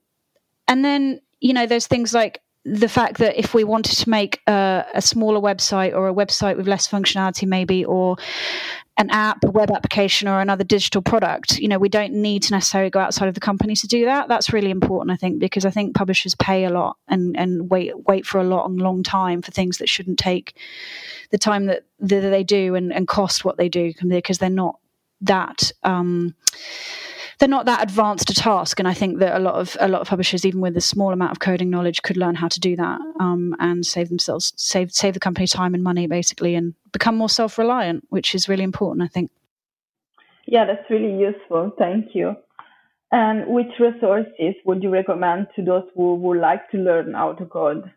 and 0.68 0.84
then 0.84 1.22
you 1.40 1.54
know 1.54 1.66
there's 1.66 1.88
things 1.88 2.14
like 2.14 2.42
the 2.66 2.90
fact 2.90 3.20
that 3.20 3.38
if 3.40 3.54
we 3.54 3.64
wanted 3.64 3.96
to 3.96 4.10
make 4.10 4.42
a, 4.48 4.86
a, 4.94 5.02
smaller 5.02 5.40
website 5.40 5.94
or 5.94 6.10
a 6.10 6.14
website 6.14 6.58
with 6.58 6.68
less 6.68 6.86
functionality, 6.86 7.48
maybe, 7.48 7.86
or 7.86 8.18
an 8.98 9.10
app, 9.12 9.44
a 9.44 9.52
web 9.52 9.70
application, 9.70 10.28
or 10.28 10.42
another 10.42 10.64
digital 10.64 11.02
product, 11.02 11.60
you 11.60 11.68
know, 11.68 11.78
we 11.78 11.90
don't 11.90 12.14
need 12.14 12.42
to 12.44 12.52
necessarily 12.52 12.90
go 12.90 13.00
outside 13.00 13.28
of 13.28 13.36
the 13.36 13.40
company 13.40 13.76
to 13.76 13.88
do 13.88 14.06
that. 14.06 14.28
That's 14.28 14.52
really 14.52 14.72
important, 14.72 15.12
I 15.12 15.18
think, 15.18 15.40
because 15.40 15.66
I 15.66 15.70
think 15.70 15.96
publishers 15.96 16.34
pay 16.36 16.66
a 16.66 16.70
lot 16.70 16.98
and 17.08 17.38
and 17.38 17.70
wait 17.70 17.94
wait 18.08 18.26
for 18.26 18.40
a 18.40 18.44
long, 18.44 18.78
long 18.78 19.04
time 19.04 19.42
for 19.42 19.52
things 19.52 19.78
that 19.78 19.90
shouldn't 19.90 20.18
take 20.18 20.58
the 21.30 21.38
time 21.38 21.66
that, 21.66 21.84
that 22.00 22.22
they 22.22 22.44
do 22.44 22.76
and, 22.76 22.92
and 22.92 23.08
cost 23.08 23.46
what 23.46 23.58
they 23.58 23.70
do 23.70 23.94
because 24.02 24.40
they're 24.40 24.50
not 24.50 24.80
that. 25.22 25.72
Um, 25.84 26.36
they're 27.40 27.48
not 27.48 27.66
that 27.66 27.84
advanced 27.84 28.30
a 28.30 28.34
task. 28.34 28.80
And 28.80 28.88
I 28.88 28.94
think 28.94 29.20
that 29.20 29.36
a 29.36 29.40
lot 29.40 29.56
of 29.56 29.78
a 29.80 29.88
lot 29.88 30.02
of 30.02 30.08
publishers, 30.08 30.46
even 30.46 30.62
with 30.62 30.76
a 30.76 30.82
small 30.82 31.14
amount 31.14 31.32
of 31.32 31.40
coding 31.40 31.70
knowledge, 31.70 32.02
could 32.02 32.18
learn 32.18 32.36
how 32.36 32.48
to 32.48 32.60
do 32.60 32.76
that 32.76 33.00
um, 33.20 33.56
and 33.60 33.86
save 33.86 34.10
themselves 34.10 34.54
save 34.56 34.92
save 34.92 35.14
the 35.14 35.20
company 35.20 35.48
time 35.48 35.74
and 35.74 35.84
money 35.84 36.08
basically, 36.08 36.56
and 36.56 36.74
become 36.92 37.16
more 37.16 37.30
self 37.30 37.58
reliant, 37.58 38.06
which 38.10 38.34
is 38.34 38.50
really 38.50 38.64
important. 38.64 39.04
I 39.04 39.08
think. 39.08 39.32
Yeah, 40.46 40.66
that's 40.66 40.90
really 40.90 41.20
useful. 41.20 41.74
Thank 41.78 42.16
you. 42.16 42.36
And 43.12 43.48
which 43.48 43.72
resources 43.80 44.56
would 44.66 44.84
you 44.84 44.90
recommend 44.90 45.48
to 45.56 45.64
those 45.64 45.84
who 45.96 46.16
would 46.16 46.40
like 46.40 46.70
to 46.72 46.78
learn 46.78 47.14
how 47.14 47.34
to 47.34 47.46
code? 47.46 47.92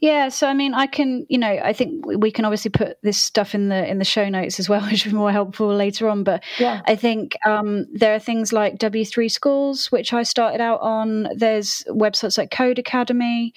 Yeah, 0.00 0.28
so 0.28 0.46
I 0.46 0.54
mean, 0.54 0.74
I 0.74 0.86
can, 0.86 1.26
you 1.28 1.38
know, 1.38 1.48
I 1.48 1.72
think 1.72 2.06
we 2.06 2.30
can 2.30 2.44
obviously 2.44 2.70
put 2.70 2.98
this 3.02 3.18
stuff 3.18 3.52
in 3.52 3.68
the 3.68 3.84
in 3.88 3.98
the 3.98 4.04
show 4.04 4.28
notes 4.28 4.60
as 4.60 4.68
well, 4.68 4.80
which 4.90 5.04
will 5.04 5.12
be 5.12 5.18
more 5.18 5.32
helpful 5.32 5.74
later 5.74 6.08
on. 6.08 6.22
But 6.22 6.44
yeah. 6.58 6.82
I 6.86 6.94
think 6.94 7.36
um, 7.44 7.86
there 7.92 8.14
are 8.14 8.20
things 8.20 8.52
like 8.52 8.78
W3 8.78 9.28
Schools, 9.28 9.90
which 9.90 10.12
I 10.12 10.22
started 10.22 10.60
out 10.60 10.80
on. 10.82 11.28
There's 11.34 11.82
websites 11.88 12.38
like 12.38 12.50
Codecademy. 12.50 13.52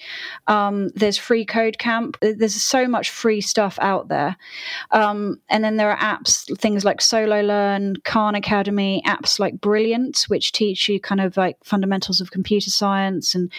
Um, 0.48 0.88
there's 0.96 1.16
Free 1.16 1.44
Code 1.44 1.78
Camp. 1.78 2.16
There's 2.20 2.60
so 2.60 2.88
much 2.88 3.10
free 3.10 3.40
stuff 3.40 3.78
out 3.80 4.08
there. 4.08 4.36
Um, 4.90 5.40
and 5.48 5.62
then 5.62 5.76
there 5.76 5.92
are 5.92 5.98
apps, 5.98 6.44
things 6.58 6.84
like 6.84 7.00
Solo 7.00 7.40
Learn, 7.40 7.96
Khan 8.04 8.34
Academy, 8.34 9.00
apps 9.06 9.38
like 9.38 9.60
Brilliant, 9.60 10.24
which 10.26 10.50
teach 10.50 10.88
you 10.88 10.98
kind 10.98 11.20
of 11.20 11.36
like 11.36 11.56
fundamentals 11.62 12.20
of 12.20 12.32
computer 12.32 12.70
science, 12.70 13.32
and 13.36 13.52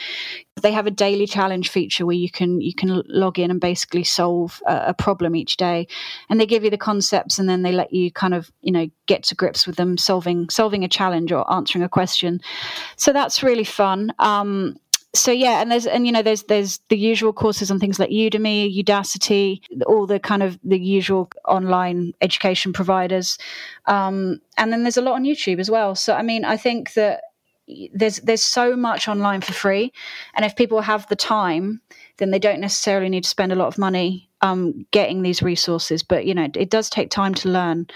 they 0.61 0.71
have 0.71 0.85
a 0.85 0.91
daily 0.91 1.25
challenge 1.25 1.69
feature 1.69 2.05
where 2.05 2.15
you 2.15 2.29
can 2.29 2.61
you 2.61 2.73
can 2.73 3.01
log 3.07 3.39
in 3.39 3.49
and 3.49 3.59
basically 3.59 4.03
solve 4.03 4.61
a, 4.67 4.83
a, 4.87 4.93
problem 4.93 5.35
each 5.35 5.57
day. 5.57 5.87
And 6.29 6.39
they 6.39 6.45
give 6.45 6.63
you 6.63 6.69
the 6.69 6.77
concepts 6.77 7.39
and 7.39 7.49
then 7.49 7.63
they 7.63 7.71
let 7.71 7.91
you 7.91 8.11
kind 8.11 8.33
of 8.33 8.51
you 8.61 8.71
know 8.71 8.87
get 9.07 9.23
to 9.23 9.35
grips 9.35 9.65
with 9.65 9.77
them 9.77 9.97
solving 9.97 10.49
solving 10.49 10.83
a 10.83 10.87
challenge 10.87 11.31
or 11.31 11.51
answering 11.51 11.83
a 11.83 11.89
question. 11.89 12.39
So 12.97 13.11
that's 13.11 13.41
really 13.41 13.63
fun. 13.63 14.13
Um, 14.19 14.77
so 15.15 15.31
yeah 15.31 15.61
and 15.61 15.71
there's 15.71 15.85
and 15.85 16.07
you 16.07 16.11
know 16.11 16.23
there's 16.23 16.43
there's 16.43 16.79
the 16.89 16.97
usual 16.97 17.31
courses 17.31 17.69
on 17.69 17.79
things 17.79 17.99
like 17.99 18.09
udemy 18.09 18.75
udacity 18.83 19.61
all 19.85 20.07
the 20.07 20.19
kind 20.19 20.41
of 20.41 20.57
the 20.63 20.79
usual 20.79 21.29
online 21.47 22.13
education 22.21 22.73
providers. 22.73 23.37
Um, 23.85 24.39
and 24.57 24.71
then 24.71 24.83
there's 24.83 24.97
a 24.97 25.01
lot 25.01 25.13
on 25.13 25.23
youtube 25.23 25.59
as 25.59 25.69
well. 25.69 25.95
So 25.95 26.15
i 26.15 26.21
mean 26.21 26.45
i 26.45 26.57
think 26.57 26.93
that 26.93 27.21
there's 27.93 28.17
there's 28.17 28.43
so 28.43 28.75
much 28.75 29.07
online 29.07 29.41
for 29.41 29.53
free 29.53 29.91
and 30.35 30.45
if 30.45 30.55
people 30.55 30.81
have 30.81 31.07
the 31.07 31.15
time 31.15 31.81
then 32.17 32.31
they 32.31 32.39
don't 32.39 32.59
necessarily 32.59 33.09
need 33.09 33.23
to 33.23 33.29
spend 33.29 33.51
a 33.51 33.55
lot 33.55 33.67
of 33.67 33.77
money 33.77 34.29
um, 34.43 34.85
getting 34.91 35.21
these 35.21 35.41
resources. 35.41 36.03
But 36.03 36.25
you 36.25 36.35
know, 36.35 36.47
it 36.55 36.69
does 36.69 36.89
take 36.89 37.09
time 37.09 37.33
to 37.35 37.49
learn. 37.49 37.87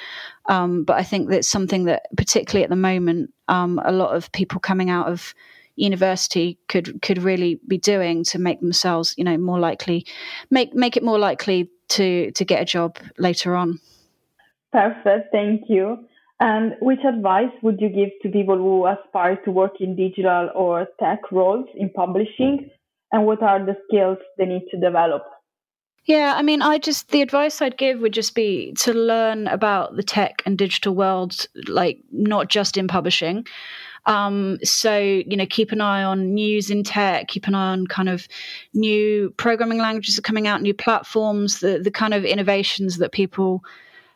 Um, 0.48 0.84
but 0.84 0.98
I 0.98 1.04
think 1.04 1.30
that's 1.30 1.48
something 1.48 1.84
that, 1.86 2.04
particularly 2.16 2.64
at 2.64 2.70
the 2.70 2.76
moment, 2.76 3.34
um, 3.50 3.80
a 3.86 3.92
lot 3.92 4.16
of 4.16 4.32
people 4.32 4.60
coming 4.60 4.90
out 4.90 5.08
of 5.08 5.36
university 5.76 6.58
could 6.70 7.02
could 7.04 7.22
really 7.22 7.60
be 7.68 7.78
doing 7.78 8.24
to 8.24 8.40
make 8.40 8.62
themselves, 8.62 9.14
you 9.18 9.24
know, 9.24 9.38
more 9.38 9.60
likely 9.60 10.06
make 10.50 10.74
make 10.74 10.98
it 10.98 11.04
more 11.04 11.20
likely 11.20 11.70
to 11.90 12.32
to 12.32 12.46
get 12.46 12.62
a 12.62 12.66
job 12.66 12.98
later 13.18 13.56
on. 13.56 13.80
Perfect, 14.72 15.32
thank 15.32 15.64
you. 15.70 16.08
And 16.40 16.76
which 16.82 17.00
advice 17.08 17.52
would 17.64 17.82
you 17.82 17.90
give 17.90 18.10
to 18.22 18.30
people 18.30 18.58
who 18.58 18.86
aspire 18.86 19.38
to 19.38 19.52
work 19.52 19.80
in 19.80 19.96
digital 19.96 20.50
or 20.54 20.88
tech 21.00 21.32
roles 21.32 21.66
in 21.76 21.90
publishing 21.90 22.70
and 23.12 23.26
what 23.26 23.42
are 23.42 23.66
the 23.66 23.76
skills 23.88 24.18
they 24.38 24.46
need 24.46 24.66
to 24.72 24.80
develop? 24.80 25.24
Yeah, 26.06 26.36
I 26.38 26.42
mean, 26.42 26.62
I 26.62 26.78
just, 26.78 27.10
the 27.10 27.22
advice 27.22 27.62
I'd 27.62 27.78
give 27.78 28.00
would 28.00 28.14
just 28.14 28.34
be 28.34 28.72
to 28.80 28.94
learn 28.94 29.48
about 29.48 29.98
the 29.98 30.04
tech 30.04 30.42
and 30.46 30.58
digital 30.58 30.96
world, 30.96 31.48
like 31.68 32.00
not 32.12 32.48
just 32.48 32.78
in 32.78 32.88
publishing. 32.88 33.46
Um, 34.06 34.58
so, 34.64 34.98
you 34.98 35.36
know, 35.36 35.46
keep 35.46 35.74
an 35.74 35.82
eye 35.82 36.04
on 36.04 36.34
news 36.34 36.70
in 36.70 36.84
tech, 36.84 37.28
keep 37.28 37.46
an 37.46 37.56
eye 37.56 37.72
on 37.74 37.88
kind 37.88 38.08
of 38.08 38.26
new 38.74 39.34
programming 39.36 39.80
languages 39.80 40.16
that 40.16 40.22
are 40.22 40.28
coming 40.28 40.48
out, 40.48 40.62
new 40.62 40.74
platforms, 40.74 41.60
the, 41.60 41.78
the 41.78 41.92
kind 41.92 42.14
of 42.14 42.24
innovations 42.24 43.00
that 43.00 43.12
people, 43.12 43.66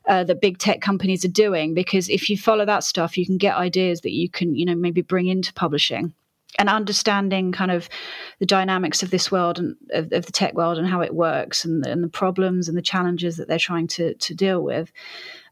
uh, 0.07 0.23
that 0.23 0.41
big 0.41 0.57
tech 0.57 0.81
companies 0.81 1.23
are 1.23 1.29
doing. 1.29 1.73
Because 1.73 2.09
if 2.09 2.29
you 2.29 2.37
follow 2.37 2.65
that 2.65 2.83
stuff, 2.83 3.17
you 3.17 3.25
can 3.25 3.37
get 3.37 3.55
ideas 3.55 4.01
that 4.01 4.11
you 4.11 4.29
can, 4.29 4.55
you 4.55 4.65
know, 4.65 4.75
maybe 4.75 5.01
bring 5.01 5.27
into 5.27 5.53
publishing 5.53 6.13
and 6.59 6.69
understanding 6.69 7.51
kind 7.51 7.71
of 7.71 7.89
the 8.39 8.45
dynamics 8.45 9.03
of 9.03 9.09
this 9.09 9.31
world 9.31 9.57
and 9.59 9.75
of, 9.91 10.11
of 10.11 10.25
the 10.25 10.31
tech 10.31 10.53
world 10.53 10.77
and 10.77 10.87
how 10.87 11.01
it 11.01 11.15
works 11.15 11.63
and, 11.63 11.85
and, 11.85 12.03
the 12.03 12.09
problems 12.09 12.67
and 12.67 12.77
the 12.77 12.81
challenges 12.81 13.37
that 13.37 13.47
they're 13.47 13.57
trying 13.57 13.87
to 13.87 14.13
to 14.15 14.33
deal 14.33 14.61
with. 14.61 14.91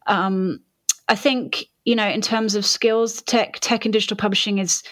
Um, 0.07 0.59
I 1.07 1.15
think 1.15 1.65
you 1.85 1.95
know 1.95 2.07
in 2.07 2.21
terms 2.21 2.55
of 2.55 2.65
skills, 2.65 3.21
tech 3.21 3.59
tech 3.61 3.85
and 3.85 3.93
digital 3.93 4.17
publishing 4.17 4.57
is 4.57 4.83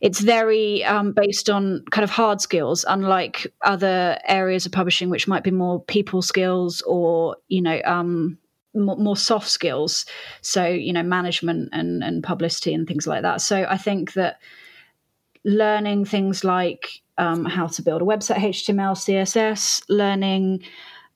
it's 0.00 0.20
very 0.20 0.84
um, 0.84 1.12
based 1.12 1.48
on 1.48 1.82
kind 1.90 2.04
of 2.04 2.10
hard 2.10 2.40
skills, 2.40 2.84
unlike 2.86 3.46
other 3.62 4.18
areas 4.26 4.66
of 4.66 4.72
publishing, 4.72 5.08
which 5.08 5.26
might 5.26 5.42
be 5.42 5.50
more 5.50 5.82
people 5.82 6.22
skills 6.22 6.82
or 6.82 7.36
you 7.48 7.62
know 7.62 7.80
um, 7.84 8.38
more, 8.76 8.96
more, 8.96 9.16
soft 9.16 9.48
skills. 9.48 10.06
So 10.42 10.66
you 10.66 10.92
know 10.92 11.02
management 11.02 11.70
and 11.72 12.02
and 12.02 12.22
publicity 12.22 12.74
and 12.74 12.86
things 12.86 13.06
like 13.06 13.22
that. 13.22 13.40
So 13.40 13.66
I 13.68 13.76
think 13.76 14.12
that 14.14 14.38
learning 15.44 16.04
things 16.04 16.44
like 16.44 17.02
um, 17.18 17.44
how 17.44 17.66
to 17.68 17.82
build 17.82 18.02
a 18.02 18.04
website, 18.04 18.36
HTML, 18.36 18.94
CSS, 18.96 19.82
learning 19.88 20.62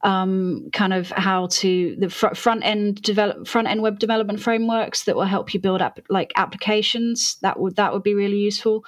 um, 0.02 0.70
kind 0.72 0.94
of 0.94 1.10
how 1.10 1.46
to 1.48 1.94
the 1.98 2.08
fr- 2.08 2.34
front 2.34 2.64
end 2.64 3.02
develop 3.02 3.46
front 3.46 3.68
end 3.68 3.82
web 3.82 3.98
development 3.98 4.40
frameworks 4.40 5.04
that 5.04 5.14
will 5.14 5.24
help 5.24 5.52
you 5.52 5.60
build 5.60 5.82
up 5.82 6.00
like 6.08 6.32
applications. 6.36 7.36
That 7.42 7.60
would 7.60 7.76
that 7.76 7.92
would 7.92 8.02
be 8.02 8.14
really 8.14 8.38
useful. 8.38 8.84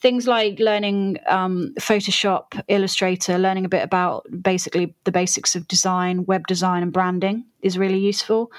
Things 0.00 0.26
like 0.26 0.58
learning 0.58 1.18
um, 1.26 1.74
Photoshop, 1.78 2.60
Illustrator, 2.68 3.38
learning 3.38 3.66
a 3.66 3.68
bit 3.68 3.82
about 3.82 4.26
basically 4.42 4.94
the 5.04 5.12
basics 5.12 5.54
of 5.54 5.68
design, 5.68 6.24
web 6.24 6.46
design, 6.46 6.82
and 6.82 6.92
branding 6.92 7.44
is 7.60 7.76
really 7.76 7.98
useful. 7.98 8.50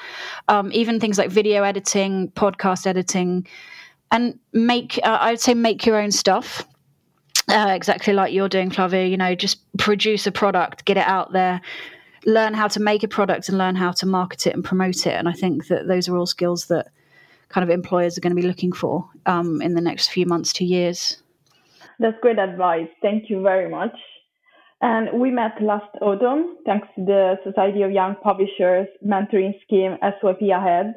Um, 0.48 0.72
even 0.74 1.00
things 1.00 1.18
like 1.18 1.32
video 1.32 1.64
editing, 1.64 2.32
podcast 2.32 2.86
editing 2.86 3.48
and 4.12 4.38
make 4.54 5.00
uh, 5.04 5.18
i 5.20 5.32
would 5.32 5.40
say 5.40 5.56
make 5.56 5.84
your 5.84 6.00
own 6.00 6.12
stuff 6.12 6.64
uh, 7.48 7.68
exactly 7.70 8.14
like 8.14 8.34
you're 8.34 8.50
doing, 8.50 8.72
Flavia. 8.72 9.06
You 9.06 9.18
know, 9.18 9.36
just 9.36 9.60
produce 9.78 10.26
a 10.26 10.32
product, 10.32 10.86
get 10.86 10.98
it 10.98 11.06
out 11.08 11.32
there, 11.32 11.62
learn 12.26 12.54
how 12.54 12.68
to 12.68 12.80
make 12.80 13.04
a 13.04 13.08
product, 13.08 13.50
and 13.50 13.58
learn 13.58 13.76
how 13.76 13.92
to 13.92 14.06
market 14.06 14.48
it 14.48 14.54
and 14.54 14.64
promote 14.64 15.06
it. 15.06 15.14
And 15.14 15.30
I 15.30 15.34
think 15.34 15.68
that 15.68 15.88
those 15.88 16.10
are 16.10 16.18
all 16.18 16.26
skills 16.26 16.66
that 16.66 16.88
kind 17.50 17.64
of 17.64 17.70
employers 17.70 18.18
are 18.18 18.22
going 18.22 18.36
to 18.36 18.42
be 18.42 18.48
looking 18.48 18.72
for 18.72 19.08
um, 19.26 19.62
in 19.62 19.76
the 19.76 19.82
next 19.82 20.10
few 20.10 20.26
months 20.26 20.52
to 20.54 20.66
years. 20.66 21.22
That's 22.00 22.18
great 22.22 22.40
advice. 22.40 22.90
Thank 23.02 23.30
you 23.30 23.42
very 23.42 23.70
much. 23.70 23.96
And 24.82 25.20
we 25.20 25.32
met 25.32 25.62
last 25.62 25.96
autumn 26.02 26.58
thanks 26.66 26.88
to 26.96 27.06
the 27.06 27.36
Society 27.44 27.82
of 27.84 27.92
Young 27.92 28.16
Publishers 28.22 28.88
mentoring 29.06 29.54
scheme 29.64 29.98
SYP 30.04 30.56
Ahead. 30.56 30.96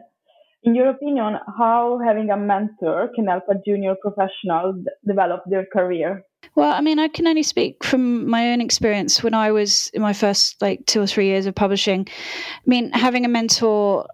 In 0.65 0.75
your 0.75 0.91
opinion, 0.91 1.37
how 1.57 2.01
having 2.05 2.31
a 2.31 2.37
mentor 2.37 3.11
can 3.15 3.29
help 3.29 3.45
a 3.49 3.55
junior 3.65 3.95
professional 4.03 4.83
develop 5.07 5.43
their 5.47 5.65
career? 5.73 6.25
Well, 6.59 6.73
I 6.73 6.81
mean, 6.81 6.99
I 6.99 7.07
can 7.07 7.29
only 7.29 7.45
speak 7.45 7.85
from 7.85 8.29
my 8.29 8.51
own 8.51 8.61
experience 8.61 9.23
when 9.23 9.33
I 9.33 9.53
was 9.53 9.93
in 9.95 10.03
my 10.03 10.13
first 10.13 10.61
like 10.61 10.85
two 10.87 11.01
or 11.01 11.07
three 11.07 11.27
years 11.27 11.47
of 11.47 11.55
publishing. 11.55 12.09
I 12.09 12.61
mean, 12.67 12.91
having 12.91 13.25
a 13.25 13.29
mentor, 13.29 14.09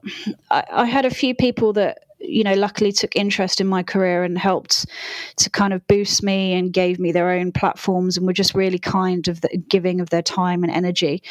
I, 0.51 0.63
I 0.71 0.85
had 0.85 1.07
a 1.07 1.11
few 1.11 1.35
people 1.35 1.73
that 1.73 2.01
you 2.21 2.45
know, 2.45 2.53
luckily 2.53 2.93
took 2.93 3.17
interest 3.17 3.63
in 3.63 3.67
my 3.67 3.83
career 3.83 4.25
and 4.25 4.37
helped 4.37 4.85
to 5.37 5.49
kind 5.49 5.73
of 5.73 5.87
boost 5.87 6.23
me 6.23 6.53
and 6.53 6.71
gave 6.71 6.99
me 6.99 7.13
their 7.13 7.31
own 7.31 7.51
platforms 7.51 8.19
and 8.19 8.27
were 8.27 8.33
just 8.35 8.55
really 8.55 8.79
kind 8.79 9.27
of 9.27 9.41
the, 9.41 9.49
giving 9.69 10.01
of 10.01 10.11
their 10.11 10.23
time 10.23 10.65
and 10.65 10.73
energy. 10.73 11.23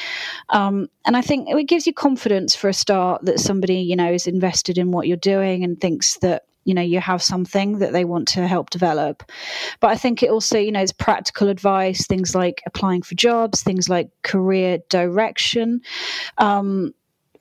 Um, 0.50 0.88
and 1.06 1.16
I 1.16 1.22
think 1.22 1.48
it 1.48 1.68
gives 1.68 1.86
you 1.86 1.94
confidence 1.94 2.56
for 2.56 2.70
a 2.70 2.74
start 2.74 3.24
that 3.26 3.40
somebody, 3.40 3.78
you 3.78 3.96
know, 3.96 4.12
is 4.12 4.26
invested 4.26 4.80
in 4.80 4.92
what 4.92 5.08
you're 5.08 5.18
doing 5.18 5.64
and 5.64 5.80
thinks 5.80 6.18
that 6.20 6.44
you 6.66 6.74
know 6.74 6.82
you 6.82 7.00
have 7.00 7.22
something 7.22 7.80
that 7.80 7.94
they 7.94 8.06
want 8.06 8.28
to 8.28 8.48
help 8.48 8.70
develop 8.70 9.24
but 9.80 9.90
i 9.90 9.96
think 9.96 10.24
it 10.24 10.30
also 10.30 10.58
you 10.58 10.72
know 10.72 10.82
it's 10.82 10.92
practical 10.92 11.50
advice 11.50 12.08
things 12.08 12.36
like 12.36 12.62
applying 12.66 13.02
for 13.02 13.16
jobs 13.16 13.64
things 13.64 13.90
like 13.90 14.10
career 14.24 14.80
direction 14.90 15.82
um, 16.38 16.94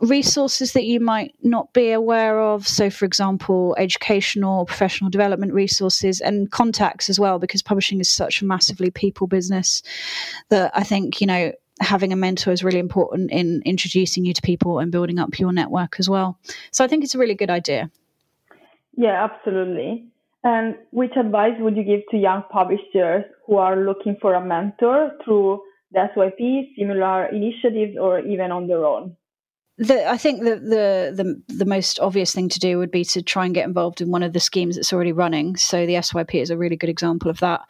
resources 0.03 0.73
that 0.73 0.85
you 0.85 1.01
might 1.01 1.35
not 1.43 1.73
be 1.73 1.93
aware 1.93 2.41
of. 2.41 2.67
So, 2.67 2.91
for 2.91 3.05
example, 3.05 3.75
educational, 3.79 4.67
professional 4.67 5.09
development 5.09 5.55
resources 5.55 6.21
and 6.21 6.51
contacts 6.51 7.09
as 7.09 7.19
well, 7.19 7.39
because 7.39 7.63
publishing 7.63 8.01
is 8.01 8.11
such 8.11 8.43
a 8.43 8.45
massively 8.45 8.91
people 8.91 9.29
business 9.29 9.83
that 10.51 10.73
I 10.75 10.83
think, 10.83 11.21
you 11.21 11.27
know, 11.27 11.53
having 11.81 12.13
a 12.13 12.17
mentor 12.17 12.53
is 12.53 12.63
really 12.63 12.81
important 12.81 13.31
in 13.31 13.63
introducing 13.65 14.25
you 14.25 14.35
to 14.35 14.43
people 14.43 14.79
and 14.81 14.93
building 14.93 15.19
up 15.19 15.39
your 15.39 15.53
network 15.53 15.97
as 15.99 16.11
well. 16.11 16.39
So, 16.73 16.85
I 16.85 16.89
think 16.89 17.05
it's 17.05 17.15
a 17.15 17.19
really 17.19 17.37
good 17.37 17.51
idea. 17.51 17.91
Yeah, 18.97 19.25
absolutely. 19.25 20.09
And 20.45 20.77
which 20.91 21.13
advice 21.17 21.55
would 21.61 21.77
you 21.77 21.85
give 21.85 22.01
to 22.11 22.17
young 22.17 22.43
publishers 22.51 23.25
who 23.47 23.57
are 23.57 23.77
looking 23.77 24.17
for 24.21 24.35
a 24.35 24.45
mentor 24.45 25.13
through 25.25 25.63
the 25.93 26.09
SYP, 26.17 26.75
similar 26.77 27.27
initiatives, 27.27 27.97
or 27.99 28.21
even 28.21 28.51
on 28.51 28.67
their 28.67 28.85
own? 28.85 29.17
the, 29.79 30.09
I 30.09 30.17
think 30.17 30.43
the, 30.43 30.57
the, 30.57 31.13
the 31.49 31.55
the 31.55 31.65
most 31.65 31.99
obvious 31.99 32.33
thing 32.33 32.49
to 32.51 32.59
do 32.59 32.79
would 32.79 32.91
be 32.91 33.05
to 33.07 33.23
try 33.23 33.45
and 33.45 33.55
get 33.55 33.67
involved 33.67 34.01
in 34.01 34.11
one 34.11 34.23
of 34.23 34.33
the 34.33 34.41
schemes 34.41 34.77
that's 34.77 34.93
already 34.93 35.13
running. 35.13 35.57
So 35.57 35.87
the 35.87 35.95
SYP 35.95 36.35
is 36.35 36.51
a 36.51 36.57
really 36.57 36.77
good 36.77 36.91
example 36.91 37.31
of 37.31 37.41
that. 37.41 37.63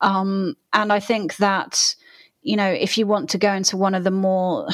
Um, 0.00 0.56
and 0.72 0.92
I 0.92 1.00
think 1.00 1.36
that 1.36 1.94
you 2.42 2.56
know 2.56 2.70
if 2.70 2.98
you 2.98 3.06
want 3.06 3.30
to 3.30 3.38
go 3.38 3.52
into 3.52 3.76
one 3.76 3.94
of 3.94 4.04
the 4.04 4.10
more 4.10 4.68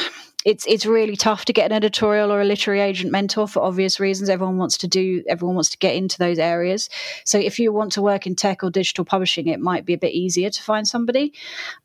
it's 0.45 0.67
it's 0.67 0.85
really 0.85 1.17
tough 1.17 1.45
to 1.47 1.53
get 1.53 1.67
an 1.67 1.73
editorial 1.73 2.31
or 2.31 2.41
a 2.41 2.45
literary 2.45 2.81
agent 2.81 3.11
mentor 3.11 3.49
for 3.49 3.63
obvious 3.63 3.99
reasons. 3.99 4.29
Everyone 4.29 4.59
wants 4.59 4.77
to 4.79 4.89
do 4.89 5.23
everyone 5.29 5.55
wants 5.57 5.71
to 5.71 5.79
get 5.79 5.95
into 5.95 6.19
those 6.19 6.39
areas. 6.39 6.91
So 7.25 7.39
if 7.39 7.59
you 7.59 7.73
want 7.73 7.93
to 7.93 8.03
work 8.03 8.27
in 8.27 8.37
tech 8.37 8.63
or 8.63 8.71
digital 8.71 9.05
publishing, 9.05 9.49
it 9.49 9.61
might 9.61 9.85
be 9.85 9.95
a 9.95 9.99
bit 9.99 10.13
easier 10.13 10.51
to 10.51 10.63
find 10.63 10.87
somebody. 10.87 11.33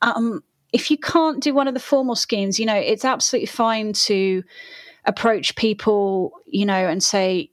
Um, 0.01 0.43
if 0.71 0.91
you 0.91 0.97
can't 0.97 1.41
do 1.41 1.53
one 1.53 1.67
of 1.67 1.73
the 1.73 1.79
formal 1.79 2.15
schemes, 2.15 2.59
you 2.59 2.65
know 2.65 2.75
it's 2.75 3.05
absolutely 3.05 3.47
fine 3.47 3.93
to 3.93 4.43
approach 5.05 5.55
people, 5.55 6.33
you 6.45 6.65
know, 6.65 6.87
and 6.87 7.01
say, 7.01 7.49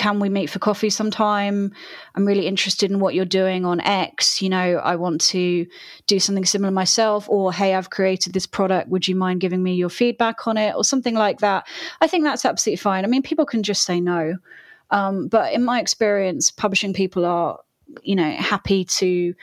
can 0.00 0.18
we 0.18 0.30
meet 0.30 0.48
for 0.48 0.58
coffee 0.58 0.88
sometime? 0.88 1.74
I'm 2.14 2.24
really 2.24 2.46
interested 2.46 2.90
in 2.90 3.00
what 3.00 3.14
you're 3.14 3.26
doing 3.26 3.66
on 3.66 3.82
X. 3.82 4.40
You 4.40 4.48
know, 4.48 4.76
I 4.76 4.96
want 4.96 5.20
to 5.32 5.66
do 6.06 6.18
something 6.18 6.46
similar 6.46 6.70
myself, 6.70 7.28
or 7.28 7.52
hey, 7.52 7.74
I've 7.74 7.90
created 7.90 8.32
this 8.32 8.46
product. 8.46 8.88
Would 8.88 9.06
you 9.06 9.14
mind 9.14 9.42
giving 9.42 9.62
me 9.62 9.74
your 9.74 9.90
feedback 9.90 10.46
on 10.46 10.56
it, 10.56 10.74
or 10.74 10.84
something 10.84 11.14
like 11.14 11.40
that? 11.40 11.66
I 12.00 12.06
think 12.06 12.24
that's 12.24 12.46
absolutely 12.46 12.78
fine. 12.78 13.04
I 13.04 13.08
mean, 13.08 13.20
people 13.20 13.44
can 13.44 13.62
just 13.62 13.82
say 13.82 14.00
no. 14.00 14.38
Um, 14.90 15.28
but 15.28 15.52
in 15.52 15.62
my 15.62 15.78
experience, 15.78 16.50
publishing 16.50 16.94
people 16.94 17.26
are, 17.26 17.58
you 18.02 18.16
know, 18.16 18.30
happy 18.32 18.86
to 18.86 19.34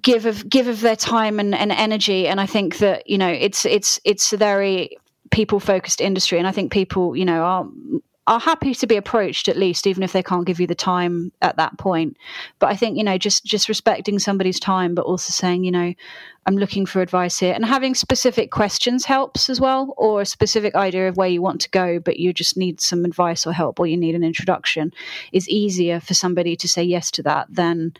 give 0.00 0.24
of 0.24 0.48
give 0.48 0.68
of 0.68 0.80
their 0.80 0.96
time 0.96 1.38
and, 1.38 1.54
and 1.54 1.70
energy. 1.70 2.26
And 2.26 2.40
I 2.40 2.46
think 2.46 2.78
that, 2.78 3.06
you 3.10 3.18
know, 3.18 3.28
it's 3.28 3.66
it's 3.66 4.00
it's 4.06 4.32
a 4.32 4.38
very 4.38 4.96
people 5.30 5.60
focused 5.60 6.00
industry 6.00 6.38
and 6.38 6.48
i 6.48 6.50
think 6.50 6.72
people 6.72 7.14
you 7.14 7.26
know 7.26 7.42
are 7.42 7.68
are 8.28 8.38
happy 8.38 8.74
to 8.74 8.86
be 8.86 8.96
approached 8.96 9.48
at 9.48 9.56
least 9.56 9.86
even 9.86 10.02
if 10.02 10.12
they 10.12 10.22
can't 10.22 10.46
give 10.46 10.60
you 10.60 10.66
the 10.66 10.74
time 10.74 11.32
at 11.40 11.56
that 11.56 11.78
point. 11.78 12.16
But 12.58 12.68
i 12.68 12.76
think 12.76 12.96
you 12.96 13.04
know 13.04 13.18
just 13.18 13.44
just 13.44 13.68
respecting 13.68 14.18
somebody's 14.18 14.60
time 14.60 14.94
but 14.94 15.06
also 15.06 15.30
saying 15.32 15.64
you 15.64 15.70
know 15.70 15.94
i'm 16.46 16.56
looking 16.56 16.86
for 16.86 17.00
advice 17.00 17.38
here. 17.38 17.54
And 17.54 17.64
having 17.64 17.94
specific 17.94 18.50
questions 18.50 19.04
helps 19.04 19.48
as 19.48 19.60
well 19.60 19.94
or 19.96 20.20
a 20.20 20.26
specific 20.26 20.74
idea 20.74 21.08
of 21.08 21.16
where 21.16 21.28
you 21.28 21.42
want 21.42 21.60
to 21.62 21.70
go 21.70 21.98
but 21.98 22.18
you 22.18 22.32
just 22.32 22.56
need 22.56 22.80
some 22.80 23.04
advice 23.04 23.46
or 23.46 23.52
help 23.52 23.80
or 23.80 23.86
you 23.86 23.96
need 23.96 24.14
an 24.14 24.24
introduction 24.24 24.92
is 25.32 25.48
easier 25.48 25.98
for 26.00 26.14
somebody 26.14 26.54
to 26.56 26.68
say 26.68 26.82
yes 26.82 27.10
to 27.12 27.22
that 27.22 27.46
than 27.48 27.94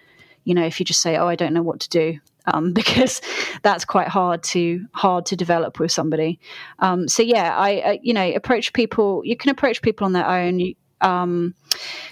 you 0.45 0.55
know 0.55 0.65
if 0.65 0.79
you 0.79 0.85
just 0.85 1.01
say 1.01 1.17
oh 1.17 1.27
i 1.27 1.37
don't 1.37 1.55
know 1.55 1.63
what 1.63 1.81
to 1.81 1.89
do 1.89 2.19
um, 2.53 2.73
because 2.81 3.21
that's 3.63 3.85
quite 3.85 4.09
hard 4.09 4.43
to 4.45 4.87
hard 4.93 5.27
to 5.27 5.37
develop 5.37 5.79
with 5.79 5.93
somebody. 5.93 6.39
Um, 6.81 7.09
so 7.09 7.23
yeah, 7.23 7.57
I, 7.57 7.71
I, 7.71 8.01
you 8.03 8.13
know 8.13 8.29
approach 8.35 8.73
people. 8.73 9.23
You 9.25 9.37
can 9.37 9.51
approach 9.51 9.83
people 9.83 10.05
on 10.05 10.13
their 10.13 10.29
own. 10.29 10.75
Um, 11.01 11.55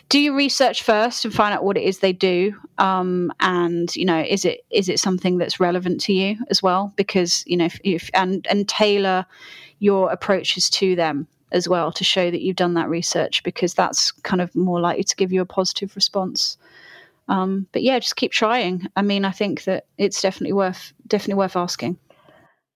do 0.08 0.20
your 0.20 0.36
research 0.36 0.84
first 0.84 1.24
and 1.24 1.34
find 1.34 1.52
out 1.52 1.64
what 1.64 1.76
it 1.76 1.82
is 1.82 1.98
they 1.98 2.12
do, 2.12 2.54
um, 2.78 3.32
and 3.40 3.94
you 3.96 4.04
know 4.04 4.20
is 4.20 4.44
it 4.44 4.60
is 4.70 4.88
it 4.88 5.00
something 5.00 5.38
that's 5.38 5.58
relevant 5.58 6.00
to 6.02 6.12
you 6.12 6.36
as 6.50 6.62
well? 6.62 6.92
Because 6.96 7.42
you 7.46 7.56
know 7.56 7.64
if, 7.64 7.80
if 7.82 8.10
and 8.14 8.46
and 8.48 8.68
tailor 8.68 9.26
your 9.78 10.10
approaches 10.10 10.70
to 10.70 10.96
them 10.96 11.26
as 11.52 11.68
well 11.68 11.92
to 11.92 12.04
show 12.04 12.30
that 12.30 12.42
you've 12.42 12.56
done 12.56 12.74
that 12.74 12.88
research 12.88 13.42
because 13.42 13.74
that's 13.74 14.10
kind 14.10 14.40
of 14.40 14.54
more 14.54 14.80
likely 14.80 15.04
to 15.04 15.16
give 15.16 15.32
you 15.32 15.40
a 15.40 15.46
positive 15.46 15.94
response. 15.94 16.58
Um, 17.28 17.66
but 17.72 17.82
yeah, 17.82 17.98
just 17.98 18.16
keep 18.16 18.32
trying. 18.32 18.86
I 18.96 19.02
mean, 19.02 19.24
I 19.24 19.32
think 19.32 19.64
that 19.64 19.86
it's 19.98 20.22
definitely 20.22 20.52
worth 20.52 20.92
definitely 21.06 21.34
worth 21.34 21.56
asking. 21.56 21.98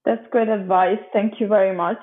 That's 0.05 0.27
great 0.31 0.49
advice. 0.49 0.99
Thank 1.13 1.41
you 1.41 1.47
very 1.47 1.77
much. 1.77 1.99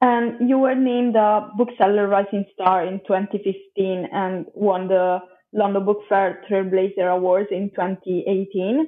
And 0.00 0.48
you 0.48 0.58
were 0.58 0.74
named 0.74 1.14
a 1.16 1.50
Bookseller 1.58 2.08
Rising 2.08 2.46
Star 2.54 2.86
in 2.86 3.00
2015 3.06 4.08
and 4.10 4.46
won 4.54 4.88
the 4.88 5.18
London 5.52 5.84
Book 5.84 5.98
Fair 6.08 6.42
Trailblazer 6.50 7.14
Awards 7.14 7.48
in 7.50 7.70
2018. 7.70 8.86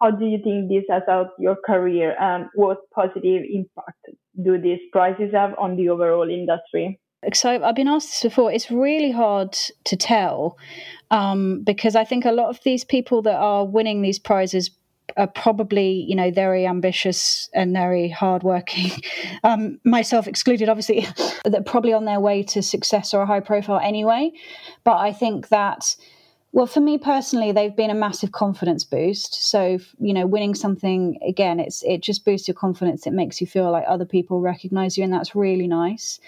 How 0.00 0.10
do 0.10 0.24
you 0.24 0.38
think 0.42 0.68
this 0.68 0.84
has 0.88 1.02
helped 1.06 1.38
your 1.38 1.56
career 1.66 2.16
and 2.18 2.46
what 2.54 2.78
positive 2.94 3.42
impact 3.52 4.06
do 4.42 4.58
these 4.58 4.80
prizes 4.90 5.32
have 5.34 5.54
on 5.58 5.76
the 5.76 5.90
overall 5.90 6.28
industry? 6.28 6.98
So 7.32 7.62
I've 7.64 7.74
been 7.74 7.88
asked 7.88 8.08
this 8.10 8.22
before. 8.22 8.52
It's 8.52 8.70
really 8.70 9.10
hard 9.10 9.52
to 9.84 9.96
tell 9.96 10.58
um, 11.10 11.62
because 11.62 11.96
I 11.96 12.04
think 12.04 12.24
a 12.24 12.32
lot 12.32 12.48
of 12.48 12.62
these 12.64 12.84
people 12.84 13.22
that 13.22 13.36
are 13.36 13.64
winning 13.64 14.02
these 14.02 14.18
prizes 14.18 14.70
are 15.16 15.26
probably 15.26 16.04
you 16.08 16.16
know 16.16 16.30
very 16.30 16.66
ambitious 16.66 17.48
and 17.54 17.72
very 17.72 18.08
hardworking, 18.08 18.90
um, 19.44 19.78
myself 19.84 20.26
excluded, 20.26 20.68
obviously. 20.68 21.06
that 21.44 21.66
probably 21.66 21.92
on 21.92 22.04
their 22.04 22.20
way 22.20 22.42
to 22.42 22.62
success 22.62 23.12
or 23.12 23.22
a 23.22 23.26
high 23.26 23.40
profile 23.40 23.80
anyway. 23.82 24.32
But 24.84 24.96
I 24.96 25.12
think 25.12 25.48
that. 25.48 25.96
Well, 26.52 26.68
for 26.68 26.80
me 26.80 26.98
personally, 26.98 27.50
they've 27.50 27.74
been 27.74 27.90
a 27.90 27.96
massive 27.96 28.30
confidence 28.30 28.84
boost. 28.84 29.50
So, 29.50 29.80
you 29.98 30.14
know, 30.14 30.24
winning 30.24 30.54
something 30.54 31.18
again, 31.26 31.58
it's 31.58 31.82
it 31.82 32.00
just 32.00 32.24
boosts 32.24 32.46
your 32.46 32.54
confidence. 32.54 33.08
It 33.08 33.12
makes 33.12 33.40
you 33.40 33.48
feel 33.48 33.72
like 33.72 33.82
other 33.88 34.04
people 34.04 34.40
recognize 34.40 34.96
you, 34.96 35.02
and 35.02 35.12
that's 35.12 35.34
really 35.34 35.66
nice. 35.66 36.20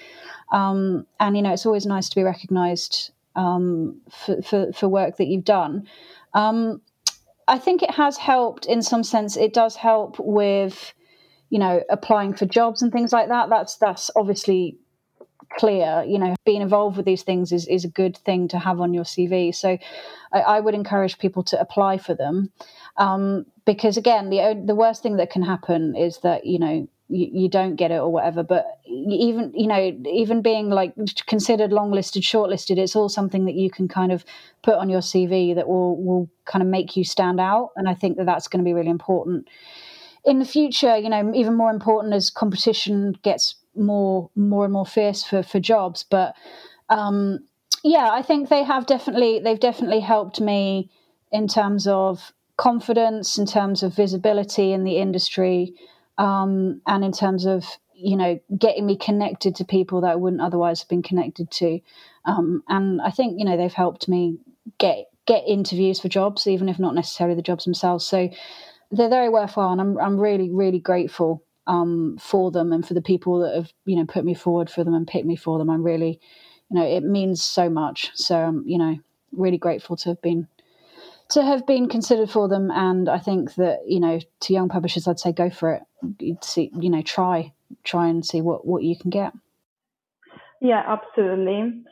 Um, 0.52 1.06
and 1.20 1.36
you 1.36 1.42
know, 1.42 1.52
it's 1.52 1.66
always 1.66 1.86
nice 1.86 2.08
to 2.08 2.16
be 2.16 2.22
recognised 2.22 3.10
um, 3.34 4.00
for, 4.10 4.42
for, 4.42 4.72
for 4.72 4.88
work 4.88 5.16
that 5.18 5.26
you've 5.26 5.44
done. 5.44 5.86
Um, 6.34 6.80
I 7.48 7.58
think 7.58 7.82
it 7.82 7.92
has 7.92 8.16
helped 8.16 8.66
in 8.66 8.82
some 8.82 9.04
sense. 9.04 9.36
It 9.36 9.52
does 9.52 9.76
help 9.76 10.16
with, 10.18 10.92
you 11.50 11.58
know, 11.58 11.82
applying 11.88 12.34
for 12.34 12.46
jobs 12.46 12.82
and 12.82 12.90
things 12.90 13.12
like 13.12 13.28
that. 13.28 13.48
That's 13.48 13.76
that's 13.76 14.10
obviously 14.16 14.78
clear. 15.56 16.04
You 16.06 16.18
know, 16.18 16.34
being 16.44 16.60
involved 16.60 16.96
with 16.96 17.06
these 17.06 17.22
things 17.22 17.52
is 17.52 17.66
is 17.68 17.84
a 17.84 17.88
good 17.88 18.16
thing 18.16 18.48
to 18.48 18.58
have 18.58 18.80
on 18.80 18.92
your 18.92 19.04
CV. 19.04 19.54
So, 19.54 19.78
I, 20.32 20.40
I 20.40 20.60
would 20.60 20.74
encourage 20.74 21.18
people 21.18 21.44
to 21.44 21.60
apply 21.60 21.98
for 21.98 22.14
them, 22.14 22.50
um, 22.96 23.46
because 23.64 23.96
again, 23.96 24.30
the 24.30 24.60
the 24.64 24.74
worst 24.74 25.02
thing 25.02 25.16
that 25.18 25.30
can 25.30 25.42
happen 25.42 25.94
is 25.94 26.18
that 26.18 26.46
you 26.46 26.58
know 26.58 26.88
you, 27.08 27.48
don't 27.48 27.76
get 27.76 27.90
it 27.90 27.98
or 27.98 28.10
whatever. 28.10 28.42
But 28.42 28.80
even 28.86 29.52
you 29.54 29.66
know 29.66 29.96
even 30.06 30.42
being 30.42 30.70
like 30.70 30.94
considered 31.26 31.72
long 31.72 31.92
listed, 31.92 32.22
shortlisted, 32.22 32.78
it's 32.78 32.96
all 32.96 33.08
something 33.08 33.44
that 33.44 33.54
you 33.54 33.70
can 33.70 33.88
kind 33.88 34.12
of 34.12 34.24
put 34.62 34.74
on 34.74 34.88
your 34.88 35.00
CV 35.00 35.54
that 35.54 35.68
will 35.68 35.96
will 36.02 36.30
kind 36.44 36.62
of 36.62 36.68
make 36.68 36.96
you 36.96 37.04
stand 37.04 37.40
out. 37.40 37.70
And 37.76 37.88
I 37.88 37.94
think 37.94 38.16
that 38.16 38.26
that's 38.26 38.48
going 38.48 38.64
to 38.64 38.68
be 38.68 38.74
really 38.74 38.90
important 38.90 39.48
in 40.24 40.38
the 40.38 40.44
future. 40.44 40.96
You 40.96 41.08
know, 41.08 41.32
even 41.34 41.54
more 41.54 41.70
important 41.70 42.14
as 42.14 42.30
competition 42.30 43.16
gets 43.22 43.54
more 43.76 44.30
more 44.34 44.64
and 44.64 44.72
more 44.72 44.86
fierce 44.86 45.22
for 45.22 45.42
for 45.42 45.60
jobs. 45.60 46.04
But 46.08 46.34
um, 46.88 47.40
yeah, 47.84 48.10
I 48.10 48.22
think 48.22 48.48
they 48.48 48.64
have 48.64 48.86
definitely 48.86 49.38
they've 49.38 49.60
definitely 49.60 50.00
helped 50.00 50.40
me 50.40 50.90
in 51.32 51.48
terms 51.48 51.86
of 51.86 52.32
confidence, 52.56 53.38
in 53.38 53.46
terms 53.46 53.82
of 53.82 53.94
visibility 53.94 54.72
in 54.72 54.84
the 54.84 54.96
industry, 54.96 55.74
um, 56.18 56.80
and 56.86 57.04
in 57.04 57.12
terms 57.12 57.46
of 57.46 57.64
you 57.94 58.16
know 58.16 58.38
getting 58.56 58.86
me 58.86 58.96
connected 58.96 59.56
to 59.56 59.64
people 59.64 60.02
that 60.02 60.10
I 60.12 60.16
wouldn't 60.16 60.42
otherwise 60.42 60.80
have 60.80 60.88
been 60.88 61.02
connected 61.02 61.50
to. 61.52 61.80
Um, 62.24 62.62
and 62.68 63.00
I 63.00 63.10
think 63.10 63.38
you 63.38 63.44
know 63.44 63.56
they've 63.56 63.72
helped 63.72 64.08
me 64.08 64.38
get 64.78 65.06
get 65.26 65.44
interviews 65.46 66.00
for 66.00 66.08
jobs, 66.08 66.46
even 66.46 66.68
if 66.68 66.78
not 66.78 66.94
necessarily 66.94 67.36
the 67.36 67.42
jobs 67.42 67.64
themselves. 67.64 68.04
So 68.04 68.30
they're 68.90 69.08
very 69.08 69.28
worthwhile, 69.28 69.72
and 69.72 69.80
I'm 69.80 69.98
I'm 69.98 70.18
really 70.20 70.50
really 70.50 70.78
grateful 70.80 71.42
um, 71.66 72.18
for 72.20 72.50
them 72.50 72.72
and 72.72 72.86
for 72.86 72.94
the 72.94 73.02
people 73.02 73.40
that 73.40 73.54
have 73.54 73.72
you 73.84 73.96
know 73.96 74.06
put 74.06 74.24
me 74.24 74.34
forward 74.34 74.70
for 74.70 74.84
them 74.84 74.94
and 74.94 75.06
picked 75.06 75.26
me 75.26 75.36
for 75.36 75.58
them. 75.58 75.70
I'm 75.70 75.82
really 75.82 76.20
you 76.70 76.78
know 76.78 76.86
it 76.86 77.02
means 77.02 77.42
so 77.42 77.68
much. 77.68 78.10
So 78.14 78.36
I'm 78.36 78.64
you 78.66 78.78
know 78.78 78.98
really 79.32 79.58
grateful 79.58 79.96
to 79.96 80.10
have 80.10 80.22
been 80.22 80.48
to 81.30 81.42
have 81.42 81.66
been 81.66 81.88
considered 81.88 82.30
for 82.30 82.48
them. 82.48 82.70
And 82.70 83.08
I 83.08 83.18
think 83.18 83.54
that 83.56 83.80
you 83.86 84.00
know, 84.00 84.20
to 84.40 84.52
young 84.52 84.68
publishers, 84.68 85.08
I'd 85.08 85.20
say 85.20 85.32
go 85.32 85.50
for 85.50 85.74
it. 85.74 85.82
you 86.20 86.38
See, 86.42 86.70
you 86.78 86.90
know, 86.90 87.02
try 87.02 87.52
try 87.84 88.08
and 88.08 88.24
see 88.24 88.40
what 88.40 88.66
what 88.66 88.82
you 88.82 88.96
can 88.96 89.10
get. 89.10 89.32
Yeah, 90.60 90.82
absolutely. 90.86 91.84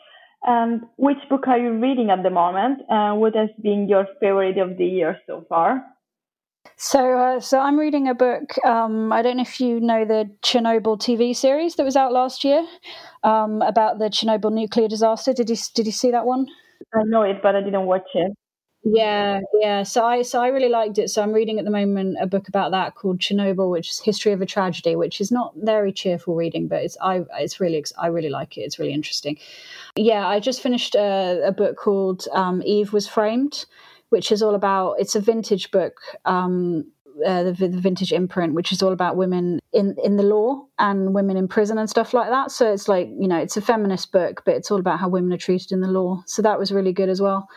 And 0.46 0.82
which 0.96 1.18
book 1.30 1.48
are 1.48 1.58
you 1.58 1.78
reading 1.78 2.10
at 2.10 2.22
the 2.22 2.30
moment? 2.30 2.82
And 2.88 3.20
what 3.20 3.34
has 3.34 3.48
been 3.62 3.88
your 3.88 4.06
favorite 4.20 4.58
of 4.58 4.76
the 4.76 4.84
year 4.84 5.18
so 5.26 5.44
far? 5.48 5.82
So, 6.76 7.18
uh, 7.18 7.40
so 7.40 7.60
I'm 7.60 7.78
reading 7.78 8.08
a 8.08 8.14
book. 8.14 8.54
Um, 8.64 9.12
I 9.12 9.22
don't 9.22 9.36
know 9.36 9.42
if 9.42 9.60
you 9.60 9.80
know 9.80 10.04
the 10.04 10.30
Chernobyl 10.42 10.98
TV 10.98 11.34
series 11.34 11.76
that 11.76 11.84
was 11.84 11.96
out 11.96 12.12
last 12.12 12.42
year 12.44 12.66
um, 13.22 13.62
about 13.62 13.98
the 13.98 14.06
Chernobyl 14.06 14.52
nuclear 14.52 14.88
disaster. 14.88 15.32
Did 15.32 15.50
you 15.50 15.56
did 15.74 15.86
you 15.86 15.92
see 15.92 16.10
that 16.10 16.26
one? 16.26 16.46
I 16.94 17.02
know 17.04 17.22
it, 17.22 17.42
but 17.42 17.54
I 17.54 17.62
didn't 17.62 17.86
watch 17.86 18.08
it. 18.14 18.32
Yeah, 18.84 19.40
yeah. 19.54 19.82
So 19.82 20.04
I 20.04 20.20
so 20.22 20.42
I 20.42 20.48
really 20.48 20.68
liked 20.68 20.98
it. 20.98 21.08
So 21.08 21.22
I'm 21.22 21.32
reading 21.32 21.58
at 21.58 21.64
the 21.64 21.70
moment 21.70 22.18
a 22.20 22.26
book 22.26 22.48
about 22.48 22.70
that 22.72 22.94
called 22.94 23.18
Chernobyl, 23.18 23.70
which 23.70 23.88
is 23.88 23.98
History 23.98 24.32
of 24.32 24.42
a 24.42 24.46
Tragedy, 24.46 24.94
which 24.94 25.22
is 25.22 25.32
not 25.32 25.54
very 25.56 25.90
cheerful 25.90 26.34
reading, 26.34 26.68
but 26.68 26.82
it's 26.82 26.96
I 27.00 27.22
it's 27.38 27.60
really 27.60 27.82
I 27.98 28.08
really 28.08 28.28
like 28.28 28.58
it. 28.58 28.60
It's 28.60 28.78
really 28.78 28.92
interesting. 28.92 29.38
Yeah, 29.96 30.26
I 30.26 30.38
just 30.38 30.60
finished 30.60 30.94
a, 30.94 31.40
a 31.46 31.52
book 31.52 31.76
called 31.78 32.26
um, 32.32 32.62
Eve 32.66 32.92
was 32.92 33.08
framed, 33.08 33.64
which 34.10 34.30
is 34.30 34.42
all 34.42 34.54
about 34.54 34.96
it's 34.98 35.14
a 35.14 35.20
vintage 35.20 35.70
book. 35.70 35.96
Um, 36.26 36.84
uh, 37.24 37.44
the, 37.44 37.52
the, 37.52 37.80
vintage 37.80 38.12
imprint, 38.12 38.54
which 38.54 38.72
is 38.72 38.82
all 38.82 38.92
about 38.92 39.16
women 39.16 39.60
in 39.72 39.94
in 40.02 40.16
the 40.16 40.24
law 40.24 40.66
and 40.80 41.14
women 41.14 41.36
in 41.36 41.46
prison 41.46 41.78
and 41.78 41.88
stuff 41.88 42.12
like 42.12 42.28
that. 42.28 42.50
So 42.50 42.70
it's 42.70 42.88
like 42.88 43.08
you 43.18 43.28
know, 43.28 43.38
it's 43.38 43.56
a 43.56 43.62
feminist 43.62 44.12
book, 44.12 44.42
but 44.44 44.56
it's 44.56 44.70
all 44.70 44.80
about 44.80 44.98
how 44.98 45.08
women 45.08 45.32
are 45.32 45.38
treated 45.38 45.72
in 45.72 45.80
the 45.80 45.88
law. 45.88 46.22
So 46.26 46.42
that 46.42 46.58
was 46.58 46.70
really 46.72 46.92
good 46.92 47.08
as 47.08 47.22
well 47.22 47.48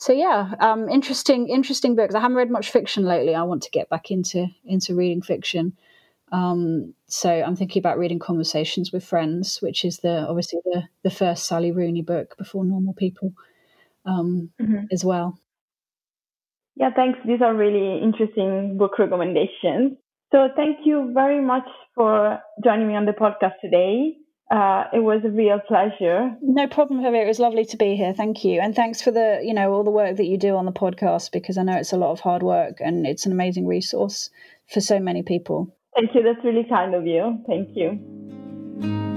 so 0.00 0.14
yeah, 0.14 0.54
um, 0.60 0.88
interesting, 0.88 1.48
interesting 1.48 1.94
books. 1.94 2.14
I 2.14 2.20
haven't 2.20 2.38
read 2.38 2.50
much 2.50 2.70
fiction 2.70 3.04
lately. 3.04 3.34
I 3.34 3.42
want 3.42 3.62
to 3.64 3.70
get 3.70 3.90
back 3.90 4.10
into 4.10 4.46
into 4.64 4.94
reading 4.94 5.20
fiction. 5.20 5.76
Um, 6.32 6.94
so 7.06 7.30
I'm 7.30 7.54
thinking 7.54 7.80
about 7.80 7.98
reading 7.98 8.18
Conversations 8.18 8.92
with 8.92 9.04
Friends, 9.04 9.60
which 9.60 9.84
is 9.84 9.98
the 9.98 10.26
obviously 10.26 10.60
the 10.64 10.84
the 11.02 11.10
first 11.10 11.44
Sally 11.44 11.70
Rooney 11.70 12.00
book 12.00 12.34
before 12.38 12.64
Normal 12.64 12.94
People, 12.94 13.34
um, 14.06 14.48
mm-hmm. 14.58 14.84
as 14.90 15.04
well. 15.04 15.38
Yeah, 16.76 16.94
thanks. 16.96 17.18
These 17.26 17.42
are 17.42 17.54
really 17.54 18.02
interesting 18.02 18.78
book 18.78 18.98
recommendations. 18.98 19.98
So 20.32 20.48
thank 20.56 20.78
you 20.84 21.10
very 21.12 21.44
much 21.44 21.68
for 21.94 22.38
joining 22.64 22.88
me 22.88 22.96
on 22.96 23.04
the 23.04 23.12
podcast 23.12 23.60
today. 23.60 24.16
Uh, 24.50 24.84
it 24.92 24.98
was 24.98 25.20
a 25.24 25.28
real 25.28 25.60
pleasure. 25.60 26.36
No 26.42 26.66
problem, 26.66 27.00
Flavia. 27.00 27.22
It 27.22 27.28
was 27.28 27.38
lovely 27.38 27.64
to 27.66 27.76
be 27.76 27.94
here. 27.94 28.12
Thank 28.12 28.44
you, 28.44 28.60
and 28.60 28.74
thanks 28.74 29.00
for 29.00 29.12
the 29.12 29.40
you 29.42 29.54
know 29.54 29.72
all 29.72 29.84
the 29.84 29.90
work 29.90 30.16
that 30.16 30.26
you 30.26 30.36
do 30.36 30.56
on 30.56 30.64
the 30.64 30.72
podcast 30.72 31.30
because 31.30 31.56
I 31.56 31.62
know 31.62 31.76
it's 31.76 31.92
a 31.92 31.96
lot 31.96 32.10
of 32.10 32.20
hard 32.20 32.42
work 32.42 32.78
and 32.80 33.06
it's 33.06 33.26
an 33.26 33.32
amazing 33.32 33.66
resource 33.66 34.28
for 34.66 34.80
so 34.80 34.98
many 34.98 35.22
people. 35.22 35.72
Thank 35.94 36.14
you. 36.14 36.22
That's 36.22 36.44
really 36.44 36.64
kind 36.64 36.94
of 36.94 37.06
you. 37.06 37.38
Thank 37.46 37.70
you. 37.74 39.09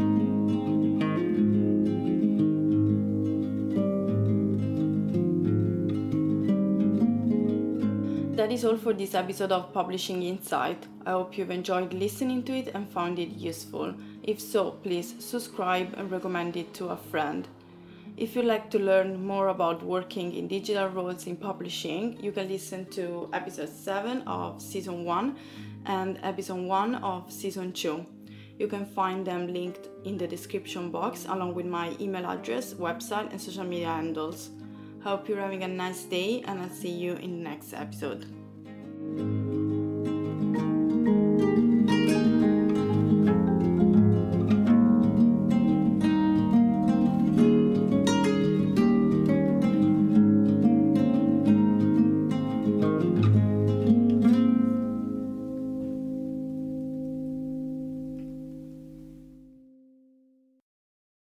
That 8.44 8.52
is 8.52 8.66
all 8.66 8.76
for 8.76 8.92
this 8.92 9.16
episode 9.16 9.54
of 9.54 9.72
Publishing 9.72 10.22
Insight. 10.24 10.86
I 11.06 11.12
hope 11.12 11.38
you've 11.38 11.50
enjoyed 11.50 11.94
listening 11.94 12.44
to 12.44 12.54
it 12.54 12.72
and 12.76 12.90
found 12.90 13.18
it 13.18 13.30
useful. 13.30 13.96
If 14.22 14.42
so, 14.42 14.72
please 14.72 15.16
subscribe 15.20 15.94
and 15.96 16.12
recommend 16.12 16.58
it 16.58 16.74
to 16.74 16.90
a 16.90 16.98
friend. 16.98 17.48
If 18.18 18.36
you'd 18.36 18.44
like 18.44 18.70
to 18.72 18.80
learn 18.80 19.26
more 19.26 19.48
about 19.48 19.82
working 19.82 20.36
in 20.36 20.50
digital 20.50 20.90
roles 20.90 21.26
in 21.26 21.38
publishing, 21.38 22.22
you 22.22 22.34
can 22.34 22.50
listen 22.50 22.86
to 22.88 23.30
episode 23.32 23.70
7 23.70 24.24
of 24.24 24.62
season 24.62 25.06
1 25.06 25.38
and 25.86 26.20
episode 26.22 26.68
1 26.68 26.96
of 26.96 27.32
season 27.32 27.72
2. 27.72 28.06
You 28.60 28.68
can 28.68 28.86
find 28.88 29.26
them 29.26 29.54
linked 29.54 29.88
in 30.04 30.18
the 30.18 30.28
description 30.28 30.92
box 30.92 31.28
along 31.30 31.56
with 31.56 31.66
my 31.66 31.96
email 32.02 32.30
address, 32.30 32.74
website, 32.74 33.32
and 33.32 33.40
social 33.40 33.64
media 33.64 33.88
handles. 33.88 34.50
Hope 35.04 35.28
you're 35.28 35.38
having 35.38 35.64
a 35.64 35.68
nice 35.68 36.04
day, 36.04 36.44
and 36.48 36.62
I'll 36.62 36.70
see 36.70 36.90
you 36.90 37.16
in 37.16 37.44
the 37.44 37.50
next 37.50 37.74
episode. 37.74 38.26